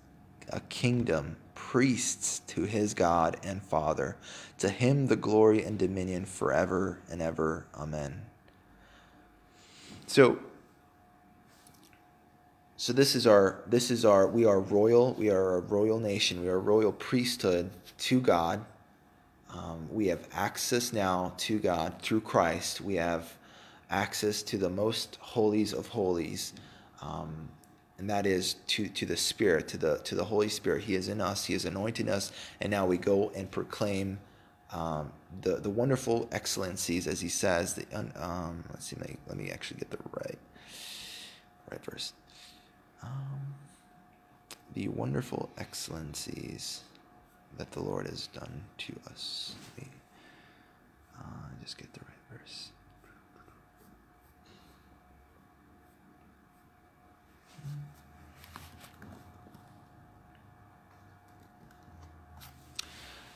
[0.48, 4.16] a kingdom, priests to his God and Father.
[4.62, 7.66] To him the glory and dominion forever and ever.
[7.74, 8.22] Amen.
[10.06, 10.38] So,
[12.76, 15.14] so this is our this is our we are royal.
[15.14, 16.40] We are a royal nation.
[16.40, 18.64] We are a royal priesthood to God.
[19.52, 22.80] Um, we have access now to God through Christ.
[22.80, 23.34] We have
[23.90, 26.52] access to the most holies of holies,
[27.00, 27.48] um,
[27.98, 30.84] and that is to to the Spirit, to the to the Holy Spirit.
[30.84, 31.46] He is in us.
[31.46, 34.20] He is anointing us, and now we go and proclaim
[34.72, 37.74] um, the the wonderful excellencies, as he says.
[37.74, 40.38] The, um, let's see, let me, let me actually get the right
[41.70, 42.12] right verse
[43.02, 43.54] um,
[44.74, 46.82] the wonderful excellencies
[47.58, 49.54] that the Lord has done to us.
[49.76, 49.92] Let me
[51.18, 51.22] uh,
[51.62, 52.70] just get the right verse.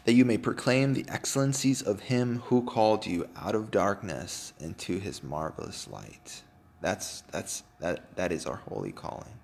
[0.06, 4.98] That you may proclaim the excellencies of him who called you out of darkness into
[5.00, 6.42] his marvelous light.
[6.82, 9.36] That's that's that that is our holy calling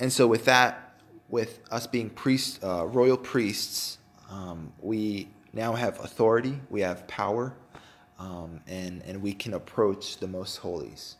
[0.00, 0.92] and so with that,
[1.28, 3.98] with us being priests, uh, royal priests,
[4.30, 7.54] um, we now have authority, we have power,
[8.18, 11.16] um, and and we can approach the most holies.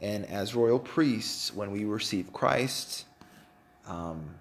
[0.00, 3.06] And as royal priests, when we receive Christ,
[3.86, 4.34] um,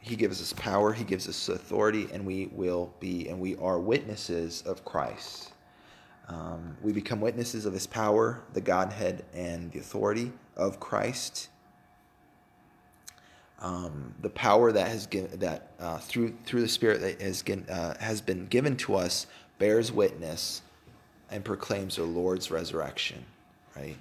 [0.00, 3.78] He gives us power, He gives us authority, and we will be and we are
[3.78, 5.52] witnesses of Christ.
[6.28, 11.48] Um, we become witnesses of His power, the Godhead, and the authority of Christ
[13.60, 17.68] um, the power that has given that uh, through through the Spirit that has given,
[17.68, 19.26] uh, has been given to us
[19.58, 20.62] bears witness
[21.30, 23.24] and proclaims the Lord's resurrection.
[23.76, 23.96] Right.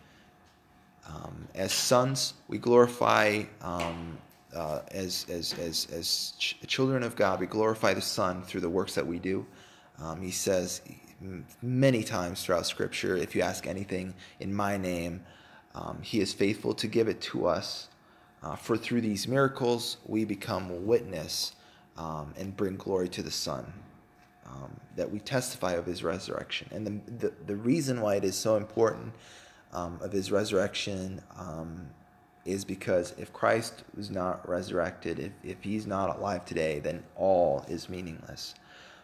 [1.08, 4.18] Um, as sons, we glorify um,
[4.56, 7.40] uh, as as as as ch- children of God.
[7.40, 9.46] We glorify the Son through the works that we do.
[10.02, 10.82] Um, he says
[11.62, 15.24] many times throughout Scripture, if you ask anything in my name,
[15.76, 17.90] um, He is faithful to give it to us.
[18.42, 21.56] Uh, for through these miracles we become witness
[21.98, 23.72] um, and bring glory to the Son,
[24.46, 26.68] um, that we testify of his resurrection.
[26.72, 29.14] And the, the, the reason why it is so important
[29.74, 31.90] um, of his resurrection um,
[32.50, 37.66] is because if Christ was not resurrected, if, if he's not alive today, then all
[37.68, 38.56] is meaningless.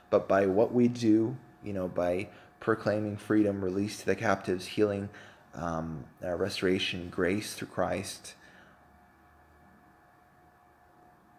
[0.09, 2.29] But by what we do, you know, by
[2.59, 5.09] proclaiming freedom, release to the captives, healing,
[5.53, 8.35] um, uh, restoration, grace through Christ,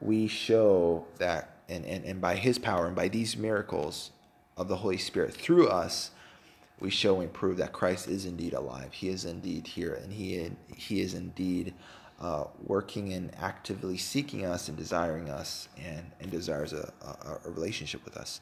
[0.01, 4.11] we show that, and, and, and by his power and by these miracles
[4.57, 6.11] of the Holy Spirit through us,
[6.79, 8.93] we show and prove that Christ is indeed alive.
[8.93, 11.75] He is indeed here, and he, he is indeed
[12.21, 17.51] uh, working and actively seeking us and desiring us and, and desires a, a, a
[17.51, 18.41] relationship with us.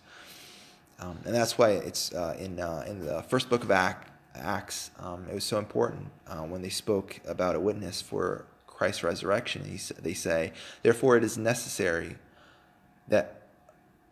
[1.01, 4.91] Um, and that's why it's uh, in, uh, in the first book of Act, Acts,
[5.01, 9.65] um, it was so important uh, when they spoke about a witness for Christ's resurrection.
[9.65, 10.53] He, they say,
[10.83, 12.17] Therefore, it is necessary
[13.09, 13.43] that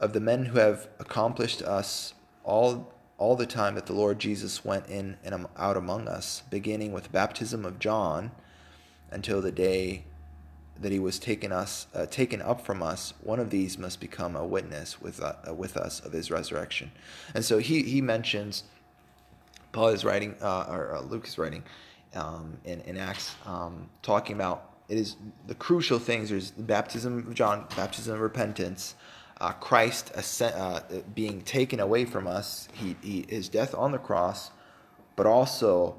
[0.00, 4.64] of the men who have accomplished us all all the time that the Lord Jesus
[4.64, 8.32] went in and out among us, beginning with baptism of John
[9.12, 10.04] until the day
[10.80, 14.34] that he was taken us uh, taken up from us one of these must become
[14.34, 16.90] a witness with uh, with us of his resurrection.
[17.34, 18.64] And so he he mentions
[19.72, 21.62] paul is writing uh, or uh, luke is writing
[22.14, 26.28] um, in, in acts um, talking about it is the crucial things.
[26.28, 28.94] There's the baptism of john baptism of repentance
[29.40, 30.80] uh, christ ascent, uh,
[31.14, 32.68] being taken away from us.
[32.72, 34.50] He, he his death on the cross
[35.16, 35.96] but also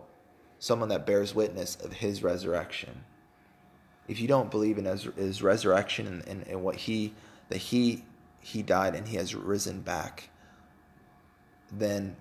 [0.63, 3.03] someone that bears witness of his resurrection.
[4.07, 7.13] If you don't believe in his, his resurrection and, and, and what he
[7.49, 8.05] that he
[8.39, 10.29] he died and he has risen back
[11.69, 12.15] then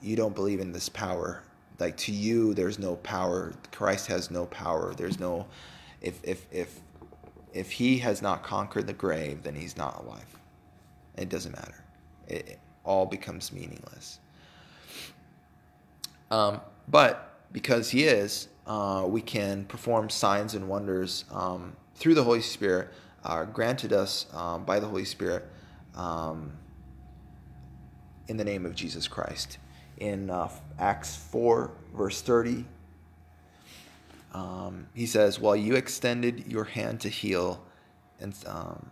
[0.00, 1.42] you don't believe in this power.
[1.78, 3.52] Like to you there's no power.
[3.70, 4.94] Christ has no power.
[4.94, 5.46] There's no
[6.00, 6.80] if if if
[7.52, 10.38] if he has not conquered the grave then he's not alive.
[11.18, 11.84] It doesn't matter.
[12.28, 14.20] It, it all becomes meaningless.
[16.30, 16.60] Um,
[16.90, 22.40] but because he is uh, we can perform signs and wonders um, through the Holy
[22.40, 22.88] Spirit,
[23.24, 25.44] uh, granted us um, by the Holy Spirit
[25.96, 26.52] um,
[28.28, 29.58] in the name of Jesus Christ.
[29.98, 32.64] In uh, Acts 4, verse 30,
[34.32, 37.64] um, he says, While you extended your hand to heal,
[38.20, 38.90] and um,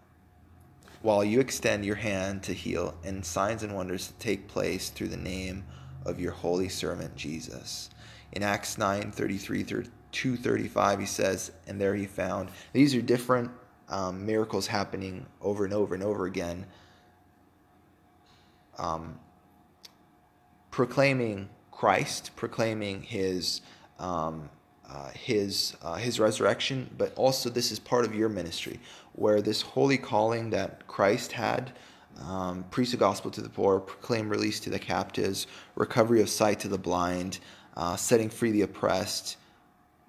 [1.02, 5.16] while you extend your hand to heal, and signs and wonders take place through the
[5.16, 5.64] name
[6.08, 7.90] of your holy servant Jesus.
[8.32, 12.50] In Acts 9 33 through 235, he says, and there he found.
[12.72, 13.50] These are different
[13.88, 16.66] um, miracles happening over and over and over again,
[18.78, 19.18] um,
[20.70, 23.60] proclaiming Christ, proclaiming his.
[23.98, 24.50] Um,
[24.90, 28.80] uh, his uh, his resurrection, but also this is part of your ministry,
[29.12, 31.72] where this holy calling that Christ had,
[32.20, 35.46] um, preach the gospel to the poor, proclaim release to the captives,
[35.76, 37.38] recovery of sight to the blind,
[37.76, 39.36] uh, setting free the oppressed.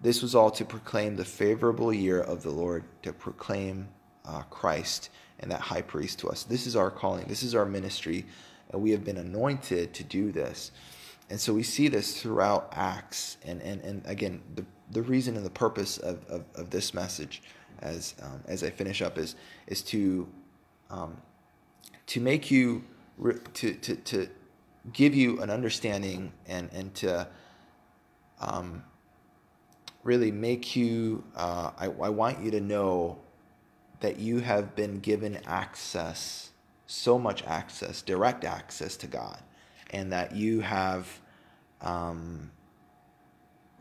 [0.01, 3.87] This was all to proclaim the favorable year of the Lord, to proclaim
[4.25, 6.43] uh, Christ and that high priest to us.
[6.43, 8.25] This is our calling, this is our ministry,
[8.71, 10.71] and we have been anointed to do this.
[11.29, 13.37] And so we see this throughout Acts.
[13.45, 17.43] And, and, and again, the, the reason and the purpose of, of, of this message
[17.79, 19.35] as, um, as I finish up is,
[19.67, 20.27] is to,
[20.89, 21.17] um,
[22.09, 22.83] to make you,
[23.53, 24.27] to, to, to
[24.91, 27.27] give you an understanding and, and to
[28.41, 28.83] um,
[30.03, 33.19] really make you, uh, I, I want you to know
[33.99, 36.49] that you have been given access,
[36.87, 39.39] so much access, direct access to God,
[39.91, 41.07] and that you have.
[41.81, 42.51] Um,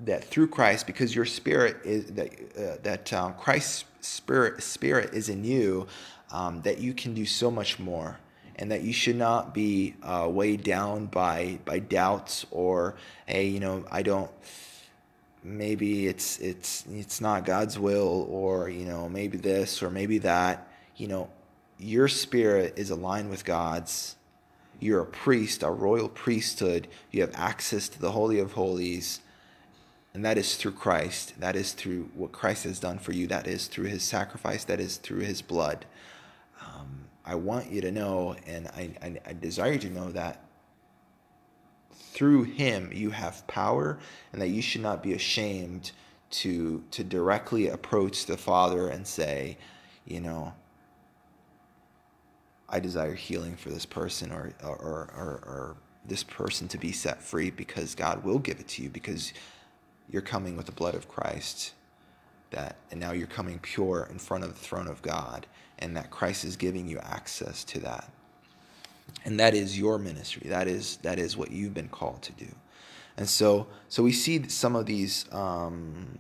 [0.05, 5.29] that through Christ, because your spirit is that uh, that um, Christ's spirit spirit is
[5.29, 5.89] in you,
[6.31, 8.19] um, that you can do so much more
[8.59, 13.61] and that you should not be uh, weighed down by by doubts or hey you
[13.61, 14.31] know I don't
[15.43, 20.69] maybe it's it's it's not God's will or you know maybe this or maybe that.
[20.97, 21.31] You know
[21.79, 24.17] your spirit is aligned with God's.
[24.81, 26.89] You're a priest a royal priesthood.
[27.13, 29.21] You have access to the holy of holies.
[30.15, 31.35] And that is through Christ.
[31.39, 33.29] That is through what Christ has done for you.
[33.29, 34.65] That is through his sacrifice.
[34.65, 35.85] That is through his blood
[37.29, 40.43] I want you to know, and I, I, I desire you to know that
[41.93, 43.99] through him you have power
[44.33, 45.93] and that you should not be ashamed
[46.31, 49.57] to to directly approach the father and say
[50.05, 50.53] you know
[52.69, 54.77] i desire healing for this person or or
[55.17, 55.77] or, or
[56.07, 59.33] this person to be set free because god will give it to you because
[60.11, 61.73] you're coming with the blood of christ
[62.51, 65.47] that and now you're coming pure in front of the throne of god
[65.79, 68.11] and that Christ is giving you access to that.
[69.25, 70.49] And that is your ministry.
[70.49, 72.49] That is that is what you've been called to do.
[73.17, 76.19] And so so we see some of these um,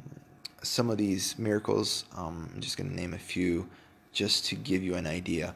[0.62, 2.04] some of these miracles.
[2.16, 3.68] Um, I'm just going to name a few
[4.12, 5.54] just to give you an idea.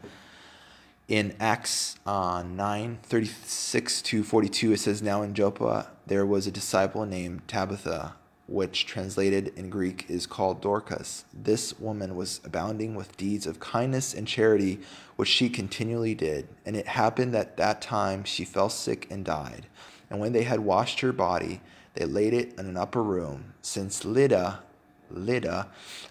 [1.09, 6.51] In Acts uh, 9 36 to 42, it says, Now in Joppa there was a
[6.51, 8.15] disciple named Tabitha
[8.53, 11.25] which translated in Greek is called Dorcas.
[11.33, 14.81] This woman was abounding with deeds of kindness and charity,
[15.17, 16.49] which she continually did.
[16.67, 19.67] And it happened that that time she fell sick and died.
[20.11, 21.63] And when they had washed her body,
[21.95, 23.55] they laid it in an upper room.
[23.63, 24.61] Since Lydda,
[25.11, 25.69] Lydda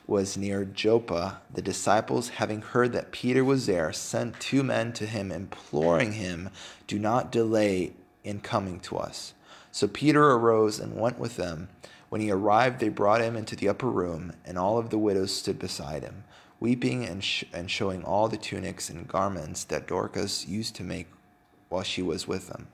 [0.08, 5.06] was near Joppa, the disciples, having heard that Peter was there, sent two men to
[5.06, 6.50] him, imploring him,
[6.88, 9.34] Do not delay in coming to us.
[9.72, 11.70] So Peter arose and went with them.
[12.12, 15.34] When he arrived, they brought him into the upper room, and all of the widows
[15.34, 16.26] stood beside him,
[16.60, 21.08] weeping and, sh- and showing all the tunics and garments that Dorcas used to make
[21.70, 22.68] while she was with them.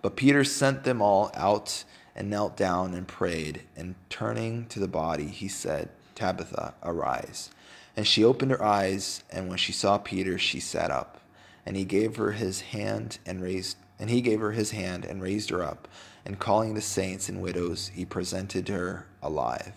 [0.00, 1.84] But Peter sent them all out
[2.16, 7.50] and knelt down and prayed, and turning to the body, he said, Tabitha, arise.
[7.94, 11.20] And she opened her eyes, and when she saw Peter, she sat up.
[11.66, 15.22] And he gave her his hand and raised and he gave her his hand and
[15.22, 15.86] raised her up,
[16.24, 19.72] and calling the saints and widows, he presented her alive.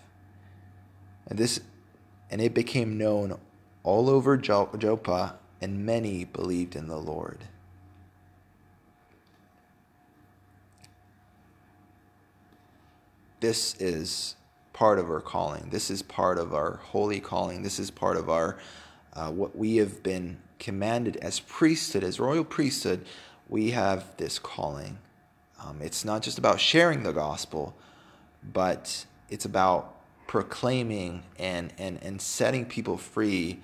[1.27, 1.59] And this
[2.29, 3.37] and it became known
[3.83, 7.45] all over Joppa, and many believed in the Lord.
[13.39, 14.35] This is
[14.73, 15.69] part of our calling.
[15.69, 17.63] This is part of our holy calling.
[17.63, 18.57] This is part of our
[19.13, 23.05] uh, what we have been commanded as priesthood, as royal priesthood.
[23.47, 24.97] We have this calling.
[25.59, 27.75] Um, it's not just about sharing the gospel,
[28.53, 29.95] but it's about
[30.27, 33.59] proclaiming and, and, and setting people free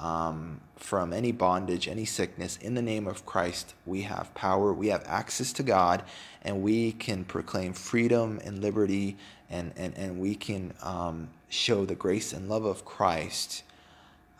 [0.00, 2.56] um, from any bondage, any sickness.
[2.58, 6.02] In the name of Christ, we have power, we have access to God,
[6.42, 9.16] and we can proclaim freedom and liberty,
[9.48, 13.62] and, and, and we can um, show the grace and love of Christ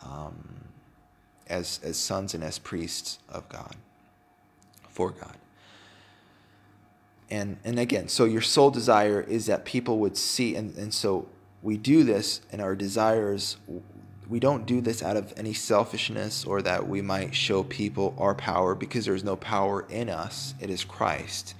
[0.03, 0.65] um,
[1.47, 3.75] as, as sons and as priests of God,
[4.89, 5.37] for God.
[7.29, 11.27] And, and again, so your sole desire is that people would see, and, and so
[11.61, 13.57] we do this, and our desires
[14.29, 18.35] we don't do this out of any selfishness or that we might show people our
[18.35, 20.53] power because there's no power in us.
[20.59, 21.55] It is Christ.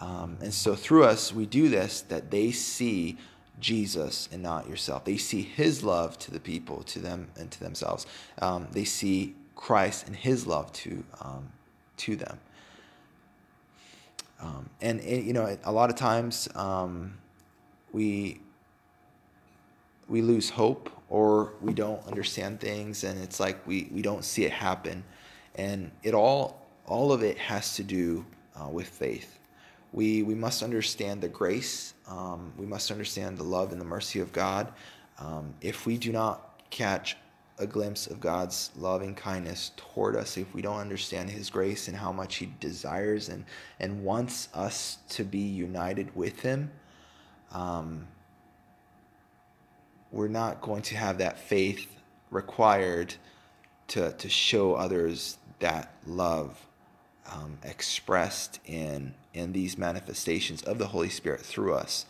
[0.00, 3.16] Um, and so through us, we do this that they see
[3.58, 5.04] Jesus and not yourself.
[5.04, 8.06] They see his love to the people, to them, and to themselves.
[8.40, 11.50] Um, they see Christ and his love to, um,
[11.98, 12.38] to them.
[14.40, 17.14] Um, and, it, you know, a lot of times um,
[17.92, 18.40] we,
[20.08, 24.44] we lose hope or we don't understand things and it's like we, we don't see
[24.44, 25.04] it happen.
[25.56, 28.26] And it all all of it has to do
[28.56, 29.38] uh, with faith.
[29.92, 34.20] We we must understand the grace um, we must understand the love and the mercy
[34.20, 34.72] of god.
[35.18, 37.16] Um, if we do not catch
[37.60, 41.96] a glimpse of god's loving kindness toward us if we don't understand his grace and
[41.96, 43.44] how much he desires and
[43.78, 46.70] and wants us to be united with him
[47.52, 48.06] um,
[50.10, 51.96] we're not going to have that faith
[52.30, 53.14] required
[53.88, 56.66] to, to show others that love
[57.30, 62.04] um, expressed in in these manifestations of the Holy Spirit through us.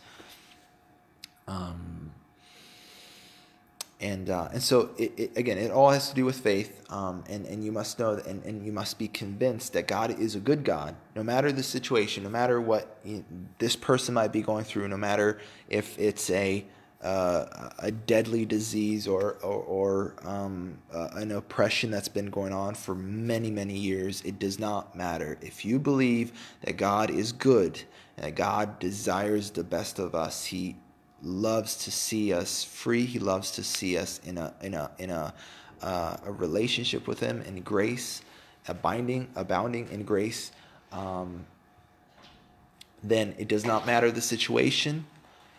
[1.47, 2.10] Um,
[4.01, 7.23] and uh, and so it, it, again, it all has to do with faith, um,
[7.29, 10.35] and and you must know that, and, and you must be convinced that God is
[10.35, 12.97] a good God, no matter the situation, no matter what
[13.59, 15.39] this person might be going through, no matter
[15.69, 16.65] if it's a
[17.03, 22.73] uh, a deadly disease or or, or um, uh, an oppression that's been going on
[22.73, 25.37] for many many years it does not matter.
[25.41, 26.31] If you believe
[26.61, 27.81] that god is good
[28.17, 30.75] and that god desires the best of us he
[31.23, 35.09] loves to see us free he loves to see us in a in a in
[35.09, 35.33] a
[35.81, 38.21] uh, a relationship with him in grace
[38.67, 40.51] abiding abounding in grace
[40.91, 41.45] um,
[43.03, 45.05] then it does not matter the situation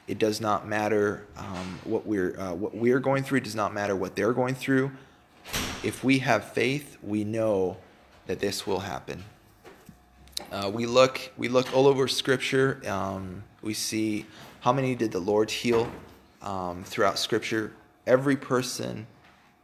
[0.08, 3.38] it does not matter um, what we're uh, what we're going through.
[3.38, 4.90] It does not matter what they're going through.
[5.82, 7.76] If we have faith, we know
[8.26, 9.24] that this will happen.
[10.50, 12.82] Uh, we look we look all over Scripture.
[12.86, 14.26] Um, we see
[14.62, 15.90] how many did the Lord heal
[16.40, 17.72] um, throughout Scripture.
[18.06, 19.08] Every person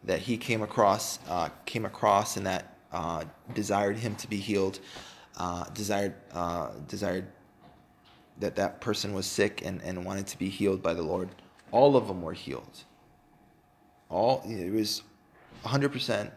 [0.03, 3.25] that He came across uh, came across and that uh,
[3.55, 4.81] desired Him to be healed,
[5.37, 7.27] uh, desired uh, desired
[8.41, 11.29] that that person was sick and, and wanted to be healed by the Lord,
[11.71, 12.85] all of them were healed.
[14.09, 15.03] All it was
[15.65, 16.31] 100%.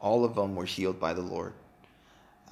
[0.00, 1.52] All of them were healed by the Lord.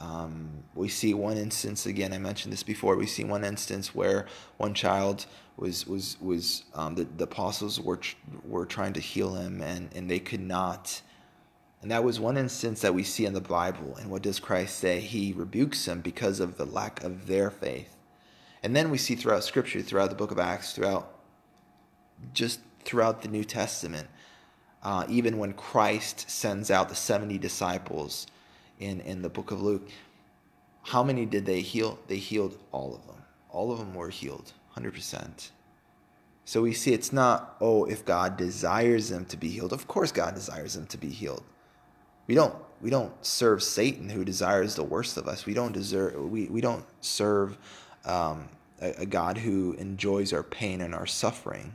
[0.00, 2.14] Um, we see one instance again.
[2.14, 2.96] I mentioned this before.
[2.96, 4.26] We see one instance where
[4.56, 5.26] one child
[5.56, 8.00] was was was um, the, the apostles were
[8.48, 11.02] were trying to heal him and and they could not.
[11.82, 13.96] And that was one instance that we see in the Bible.
[13.96, 15.00] And what does Christ say?
[15.00, 17.96] He rebukes them because of the lack of their faith.
[18.62, 21.20] And then we see throughout Scripture, throughout the book of Acts, throughout
[22.34, 24.08] just throughout the New Testament,
[24.82, 28.26] uh, even when Christ sends out the 70 disciples
[28.80, 29.88] in, in the book of Luke,
[30.82, 31.98] how many did they heal?
[32.08, 33.22] They healed all of them.
[33.50, 35.50] All of them were healed, 100%.
[36.44, 39.72] So we see it's not, oh, if God desires them to be healed.
[39.72, 41.44] Of course, God desires them to be healed.
[42.26, 45.46] We don't we don't serve Satan who desires the worst of us.
[45.46, 47.58] We don't deserve we, we don't serve
[48.04, 48.48] um,
[48.80, 51.74] a, a God who enjoys our pain and our suffering.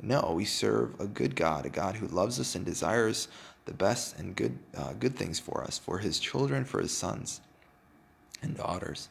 [0.00, 3.28] No, we serve a good God, a God who loves us and desires
[3.66, 7.40] the best and good, uh, good things for us, for His children, for His sons
[8.42, 9.08] and daughters.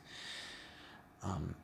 [1.24, 1.56] Um,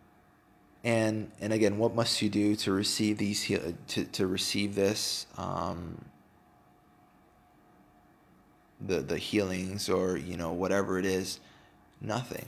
[0.83, 5.27] and and again, what must you do to receive these to to receive this?
[5.37, 6.05] Um,
[8.79, 11.39] the the healings or you know whatever it is,
[11.99, 12.45] nothing.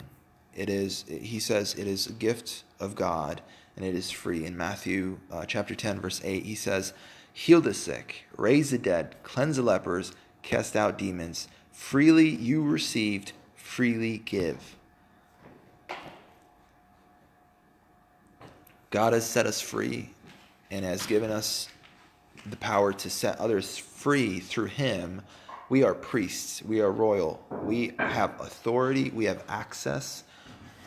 [0.54, 3.40] It is he says it is a gift of God
[3.76, 4.44] and it is free.
[4.44, 6.92] In Matthew uh, chapter ten verse eight, he says,
[7.32, 10.12] "Heal the sick, raise the dead, cleanse the lepers,
[10.44, 11.48] cast out demons.
[11.72, 14.76] Freely you received, freely give."
[18.94, 20.10] God has set us free
[20.70, 21.68] and has given us
[22.46, 25.22] the power to set others free through Him.
[25.68, 30.22] We are priests, we are royal, we have authority, we have access,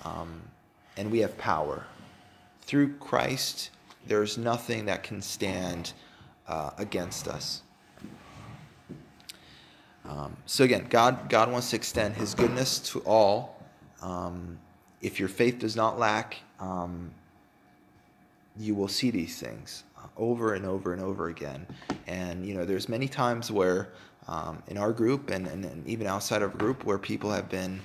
[0.05, 0.41] um,
[0.95, 1.85] and we have power.
[2.61, 3.71] Through Christ,
[4.05, 5.91] there's nothing that can stand
[6.47, 7.61] uh, against us.
[10.07, 13.61] Um, so again, God God wants to extend His goodness to all.
[14.01, 14.57] Um,
[15.01, 17.11] if your faith does not lack, um,
[18.57, 21.65] you will see these things uh, over and over and over again.
[22.07, 23.89] And you know, there's many times where
[24.27, 27.47] um, in our group and, and, and, even outside of a group where people have
[27.47, 27.79] been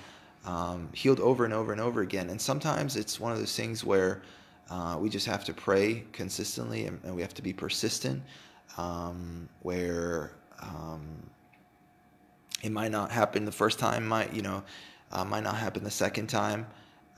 [0.44, 2.30] um, healed over and over and over again.
[2.30, 4.22] And sometimes it's one of those things where
[4.68, 8.22] uh, we just have to pray consistently and, and we have to be persistent.
[8.76, 10.32] Um, where
[12.62, 14.62] it might not happen the first time, might you know,
[15.10, 16.66] uh, might not happen the second time.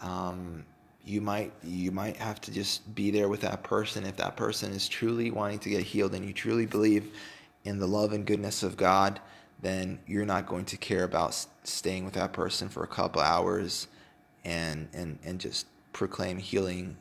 [0.03, 0.65] Um,
[1.05, 4.73] you might you might have to just be there with that person if that person
[4.73, 7.13] is truly wanting to get healed and you truly believe
[7.65, 9.21] in the love and goodness of God
[9.61, 13.87] then you're not going to care about staying with that person for a couple hours
[14.45, 16.97] and and and just proclaim healing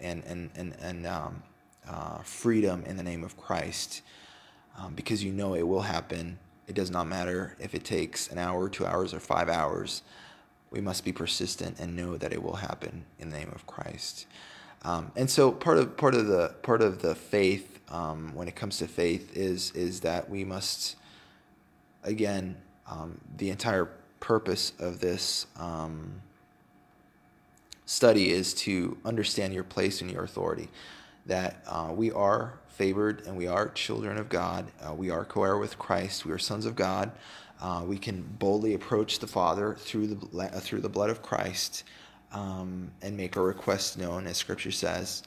[0.00, 1.42] and and and, and um,
[1.88, 4.02] uh, freedom in the name of Christ
[4.78, 8.38] um, because you know it will happen it does not matter if it takes an
[8.38, 10.02] hour two hours or five hours
[10.74, 14.26] we must be persistent and know that it will happen in the name of Christ.
[14.82, 18.56] Um, and so part of part of the part of the faith um, when it
[18.56, 20.96] comes to faith is is that we must
[22.02, 22.56] again
[22.90, 23.88] um, the entire
[24.18, 26.20] purpose of this um,
[27.86, 30.68] study is to understand your place and your authority
[31.26, 35.58] that uh, we are favored and we are children of God uh, we are co-heir
[35.58, 37.12] with Christ we are sons of God
[37.60, 41.84] uh, we can boldly approach the Father through the uh, through the blood of Christ
[42.34, 45.22] um, and make our requests known, as Scripture says,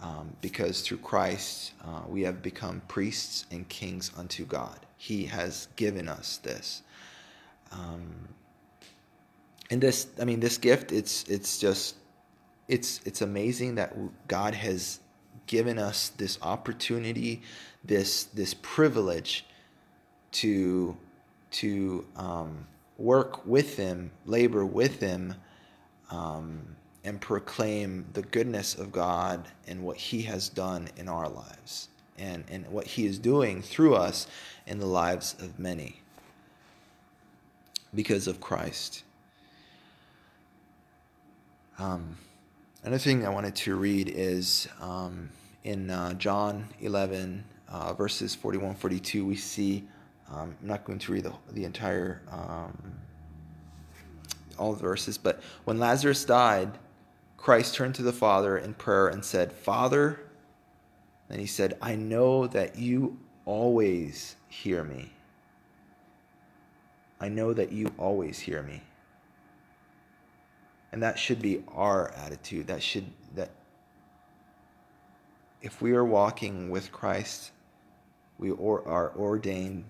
[0.00, 4.78] um, because through Christ uh, we have become priests and kings unto God.
[4.96, 6.82] He has given us this.
[7.70, 8.28] Um,
[9.70, 11.96] and this, I mean, this gift, it's it's just,
[12.66, 13.94] it's it's amazing that
[14.26, 15.00] God has
[15.48, 17.42] given us this opportunity,
[17.84, 19.44] this this privilege
[20.30, 20.96] to
[21.50, 22.66] to um,
[22.98, 25.34] work with Him, labor with Him,
[26.10, 26.60] um,
[27.04, 31.88] and proclaim the goodness of God and what He has done in our lives
[32.18, 34.26] and, and what He is doing through us
[34.66, 36.00] in the lives of many
[37.94, 39.04] because of Christ.
[41.78, 42.18] Um,
[42.82, 45.30] another thing I wanted to read is um,
[45.64, 49.84] in uh, John 11, uh, verses 41 42, we see
[50.30, 52.76] um, I'm not going to read the, the entire um,
[54.58, 56.70] all the verses, but when Lazarus died,
[57.36, 60.20] Christ turned to the Father in prayer and said, "Father,"
[61.30, 65.12] and he said, "I know that you always hear me.
[67.20, 68.82] I know that you always hear me."
[70.92, 72.66] And that should be our attitude.
[72.66, 73.50] That should that
[75.60, 77.50] if we are walking with Christ,
[78.38, 79.84] we or, are ordained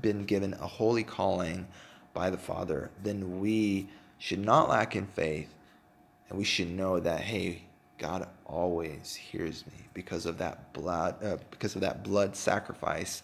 [0.00, 1.66] been given a holy calling
[2.12, 3.88] by the Father, then we
[4.18, 5.48] should not lack in faith
[6.28, 7.62] and we should know that, hey,
[7.96, 13.22] God always hears me because of that blood, uh, because of that blood sacrifice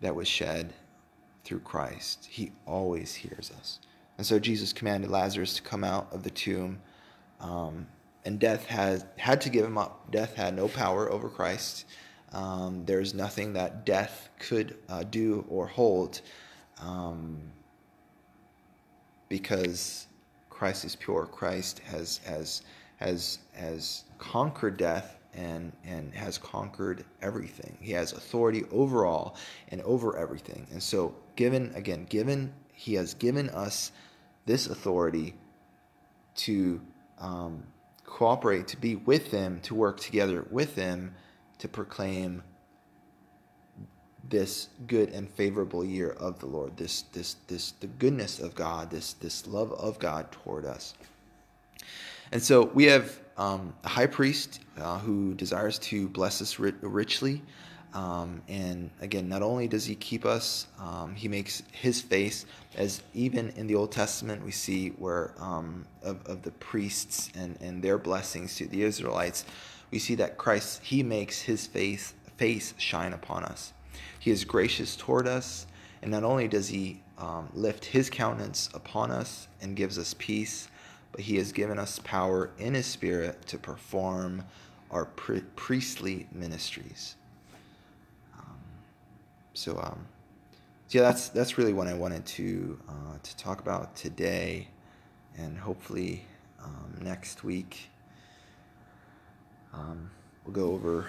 [0.00, 0.72] that was shed
[1.42, 2.28] through Christ.
[2.30, 3.80] He always hears us.
[4.16, 6.80] And so Jesus commanded Lazarus to come out of the tomb,
[7.40, 7.86] um,
[8.24, 10.10] and death had had to give him up.
[10.10, 11.84] Death had no power over Christ.
[12.32, 16.20] Um, there's nothing that death could uh, do or hold
[16.80, 17.40] um,
[19.28, 20.06] because
[20.50, 21.26] Christ is pure.
[21.26, 22.62] Christ has has
[22.96, 27.76] has has conquered death and and has conquered everything.
[27.80, 29.36] He has authority over all
[29.68, 30.66] and over everything.
[30.72, 32.52] And so, given again, given
[32.84, 33.92] he has given us
[34.44, 35.34] this authority
[36.34, 36.78] to
[37.18, 37.62] um,
[38.04, 41.14] cooperate, to be with them, to work together with them,
[41.58, 42.42] to proclaim
[44.28, 48.90] this good and favorable year of the Lord, this this this the goodness of God,
[48.90, 50.92] this this love of God toward us.
[52.32, 57.42] And so we have um, a high priest uh, who desires to bless us richly.
[57.94, 63.02] Um, and again, not only does he keep us, um, he makes his face, as
[63.14, 67.82] even in the Old Testament we see where um, of, of the priests and, and
[67.82, 69.44] their blessings to the Israelites,
[69.92, 73.72] we see that Christ, he makes his face, face shine upon us.
[74.18, 75.66] He is gracious toward us,
[76.02, 80.68] and not only does he um, lift his countenance upon us and gives us peace,
[81.12, 84.42] but he has given us power in his spirit to perform
[84.90, 87.14] our pri- priestly ministries.
[89.54, 90.06] So, um,
[90.88, 94.68] so yeah, that's that's really what I wanted to uh, to talk about today,
[95.36, 96.24] and hopefully
[96.62, 97.88] um, next week
[99.72, 100.10] um,
[100.44, 101.06] we'll go over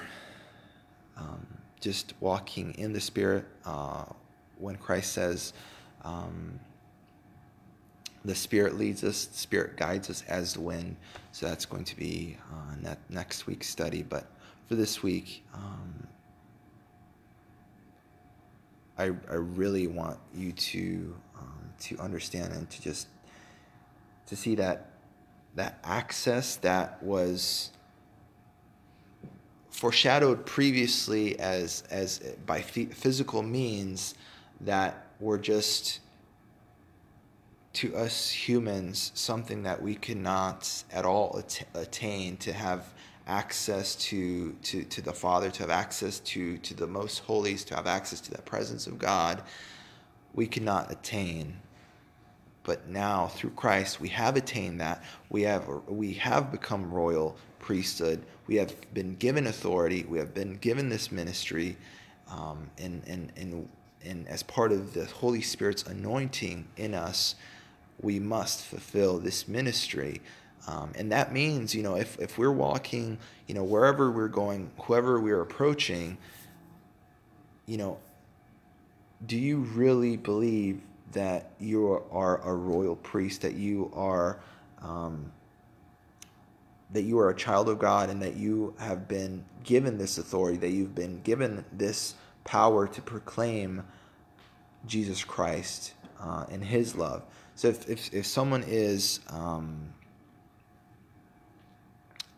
[1.17, 1.45] um,
[1.79, 4.05] just walking in the Spirit uh,
[4.57, 5.53] when Christ says,
[6.03, 6.59] um,
[8.23, 10.95] the Spirit leads us, the Spirit guides us as the wind.
[11.31, 14.01] So that's going to be uh, next week's study.
[14.01, 14.25] But
[14.67, 16.07] for this week, um,
[18.97, 23.07] I, I really want you to um, to understand and to just
[24.27, 24.91] to see that
[25.55, 27.71] that access that was
[29.69, 34.15] foreshadowed previously as as by physical means
[34.61, 35.99] that were just
[37.73, 41.43] to us humans something that we cannot at all
[41.73, 42.93] attain to have
[43.27, 47.75] access to, to, to the Father, to have access to, to the most holies, to
[47.75, 49.41] have access to that presence of God,
[50.33, 51.57] we cannot attain.
[52.63, 55.03] But now through Christ we have attained that.
[55.29, 58.23] We have we have become royal priesthood.
[58.47, 60.05] We have been given authority.
[60.07, 61.77] We have been given this ministry,
[62.29, 63.69] um, and, and, and,
[64.03, 67.35] and as part of the Holy Spirit's anointing in us,
[68.01, 70.21] we must fulfill this ministry.
[70.67, 74.71] Um, and that means, you know, if, if we're walking, you know, wherever we're going,
[74.79, 76.17] whoever we're approaching,
[77.67, 77.99] you know,
[79.25, 84.39] do you really believe that you are a royal priest, that you are
[84.81, 85.31] um,
[86.91, 90.57] that you are a child of God and that you have been given this authority,
[90.57, 93.83] that you've been given this power to proclaim
[94.85, 97.23] Jesus Christ uh, and His love.
[97.55, 99.93] So if, if, if someone is um,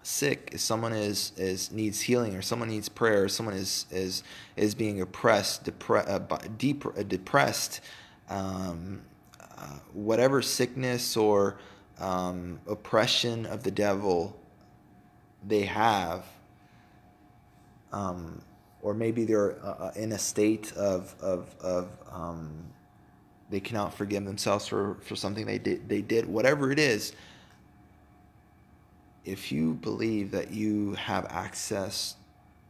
[0.07, 4.23] sick, if someone is, is needs healing, or someone needs prayer, or someone is is
[4.55, 7.81] is being oppressed, depre- uh, deep, uh, depressed,
[8.29, 9.01] um,
[9.39, 11.57] uh, whatever sickness or
[11.99, 14.39] um, oppression of the devil
[15.45, 16.25] they have,
[17.91, 18.41] um,
[18.81, 22.49] or maybe they're uh, uh, in a state of of of um,
[23.49, 27.11] they cannot forgive themselves for, for something they did they did whatever it is.
[29.27, 32.15] If you believe that you have access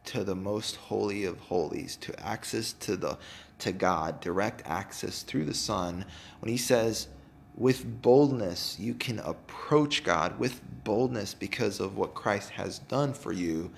[0.06, 3.16] to the most holy of holies, to access to the
[3.60, 6.04] to God, direct access through the Son,
[6.40, 7.06] when He says
[7.54, 13.32] with boldness you can approach God with boldness because of what Christ has done for
[13.32, 13.70] you,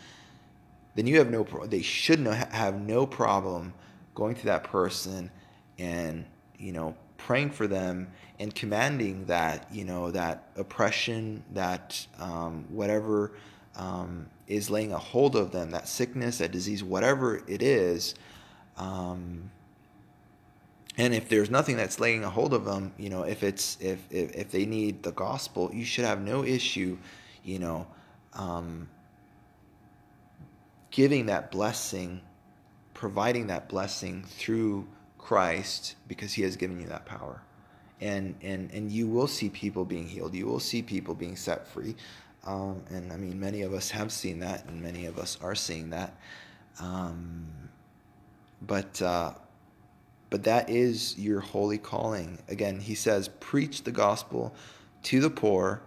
[0.95, 3.75] then you have no they should no, have no problem
[4.15, 5.31] going to that person
[5.79, 6.25] and
[6.59, 6.97] you know
[7.27, 8.09] praying for them
[8.39, 13.33] and commanding that you know that oppression that um, whatever
[13.77, 18.15] um, is laying a hold of them that sickness that disease whatever it is
[18.79, 19.51] um,
[20.97, 24.01] and if there's nothing that's laying a hold of them you know if it's if
[24.11, 26.97] if, if they need the gospel you should have no issue
[27.45, 27.87] you know
[28.33, 28.89] um,
[30.91, 32.21] giving that blessing
[32.95, 34.87] providing that blessing through
[35.31, 37.41] christ because he has given you that power.
[38.01, 40.35] And and and you will see people being healed.
[40.35, 41.95] You will see people being set free.
[42.45, 45.55] Um, and i mean many of us have seen that and many of us are
[45.55, 46.17] seeing that.
[46.81, 47.47] Um,
[48.61, 49.35] but uh,
[50.31, 52.43] but that is your holy calling.
[52.49, 54.53] Again, he says, preach the gospel
[55.05, 55.81] to the poor,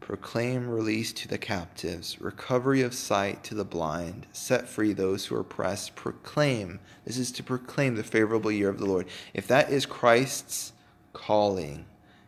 [0.00, 5.34] proclaim release to the captives, recovery of sight to the blind, set free those who
[5.34, 6.78] are oppressed, proclaim.
[7.04, 9.06] This is to proclaim the favorable year of the Lord.
[9.34, 10.72] If that is Christ's
[11.12, 11.86] calling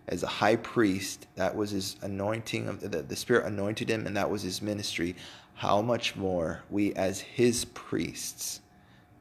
[0.09, 4.17] as a high priest, that was his anointing of the, the Spirit anointed him, and
[4.17, 5.15] that was his ministry.
[5.55, 8.61] How much more we as his priests,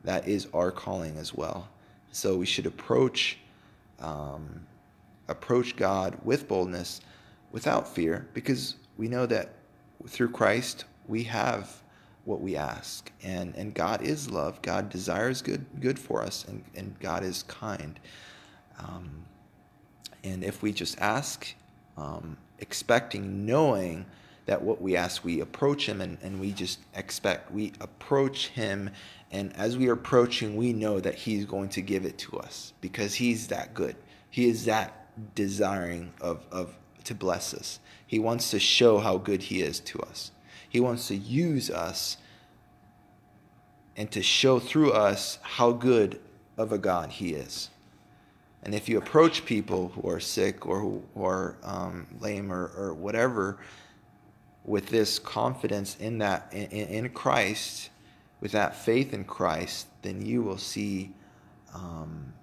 [0.03, 1.67] that is our calling as well.
[2.11, 3.37] So we should approach
[3.99, 4.61] um,
[5.27, 7.01] approach God with boldness,
[7.51, 9.53] without fear, because we know that
[10.07, 11.83] through Christ, we have
[12.25, 13.11] what we ask.
[13.23, 14.61] And, and God is love.
[14.61, 17.99] God desires good, good for us, and, and God is kind.
[18.79, 19.23] Um,
[20.23, 21.55] and if we just ask,
[21.95, 24.05] um, expecting, knowing
[24.45, 28.89] that what we ask, we approach Him and, and we just expect, we approach Him.
[29.31, 32.73] And as we are approaching, we know that He's going to give it to us
[32.81, 33.95] because He's that good.
[34.29, 36.77] He is that desiring of, of
[37.07, 37.79] to bless us.
[38.05, 40.31] He wants to show how good He is to us.
[40.69, 42.17] He wants to use us
[43.95, 46.19] and to show through us how good
[46.57, 47.69] of a God He is.
[48.63, 52.93] And if you approach people who are sick or who are um, lame or, or
[52.93, 53.57] whatever
[54.65, 57.89] with this confidence in that in, in Christ,
[58.41, 61.13] with that faith in Christ, then you will see
[61.73, 62.33] um,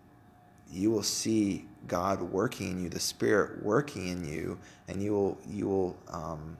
[0.74, 4.58] you will see God working in you, the Spirit working in you,
[4.88, 6.56] and you will you will um,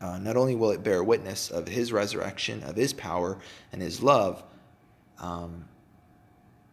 [0.00, 3.38] uh, not only will it bear witness of His resurrection, of His power
[3.72, 4.42] and His love,
[5.18, 5.64] um,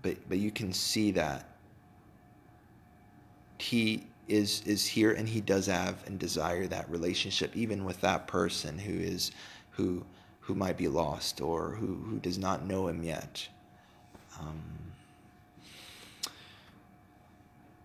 [0.02, 1.48] but but you can see that
[3.60, 8.28] He is is here and He does have and desire that relationship, even with that
[8.28, 9.32] person who is
[9.72, 10.04] who
[10.40, 13.48] who might be lost or who who does not know Him yet.
[14.40, 14.79] Um,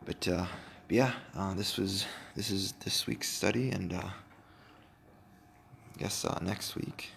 [0.05, 0.47] but, uh,
[0.89, 6.77] yeah, uh, this was this is this week's study, and uh, I guess uh, next
[6.77, 7.11] week